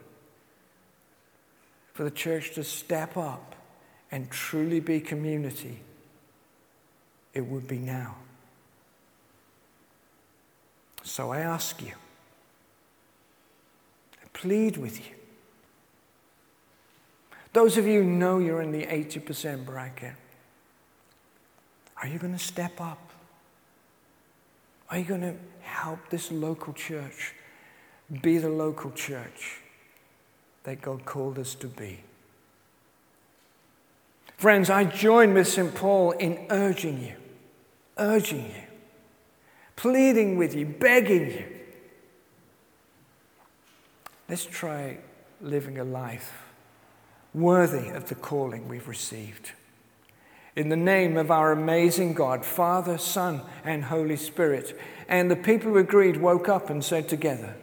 for 1.93 2.03
the 2.03 2.11
church 2.11 2.53
to 2.55 2.63
step 2.63 3.17
up 3.17 3.55
and 4.11 4.29
truly 4.29 4.79
be 4.79 4.99
community, 4.99 5.81
it 7.33 7.41
would 7.41 7.67
be 7.67 7.77
now. 7.77 8.15
So 11.03 11.31
I 11.31 11.39
ask 11.39 11.81
you, 11.81 11.93
I 14.21 14.27
plead 14.33 14.77
with 14.77 14.99
you. 14.99 15.15
Those 17.53 17.77
of 17.77 17.87
you 17.87 18.03
who 18.03 18.09
know 18.09 18.37
you're 18.37 18.61
in 18.61 18.71
the 18.71 18.85
80% 18.85 19.65
bracket, 19.65 20.13
are 22.01 22.07
you 22.07 22.19
going 22.19 22.33
to 22.33 22.39
step 22.39 22.79
up? 22.79 22.99
Are 24.89 24.97
you 24.97 25.05
going 25.05 25.21
to 25.21 25.35
help 25.61 25.99
this 26.09 26.31
local 26.31 26.73
church 26.73 27.33
be 28.21 28.37
the 28.37 28.49
local 28.49 28.91
church 28.91 29.57
that 30.63 30.81
God 30.81 31.05
called 31.05 31.37
us 31.39 31.55
to 31.55 31.67
be? 31.67 31.99
Friends, 34.37 34.69
I 34.69 34.85
join 34.85 35.33
with 35.33 35.47
St. 35.47 35.75
Paul 35.75 36.11
in 36.11 36.47
urging 36.49 37.03
you, 37.03 37.15
urging 37.97 38.45
you, 38.45 38.68
pleading 39.79 40.35
with 40.35 40.53
you, 40.53 40.65
begging 40.65 41.31
you. 41.31 41.45
Let's 44.27 44.45
try 44.45 44.97
living 45.39 45.79
a 45.79 45.85
life 45.85 46.43
worthy 47.33 47.87
of 47.87 48.09
the 48.09 48.15
calling 48.15 48.67
we've 48.67 48.89
received. 48.89 49.51
In 50.57 50.67
the 50.67 50.75
name 50.75 51.15
of 51.15 51.31
our 51.31 51.53
amazing 51.53 52.13
God, 52.13 52.43
Father, 52.43 52.97
Son, 52.97 53.41
and 53.63 53.85
Holy 53.85 54.17
Spirit. 54.17 54.77
And 55.07 55.31
the 55.31 55.37
people 55.37 55.71
who 55.71 55.77
agreed 55.77 56.17
woke 56.17 56.49
up 56.49 56.69
and 56.69 56.83
said 56.83 57.07
together, 57.07 57.55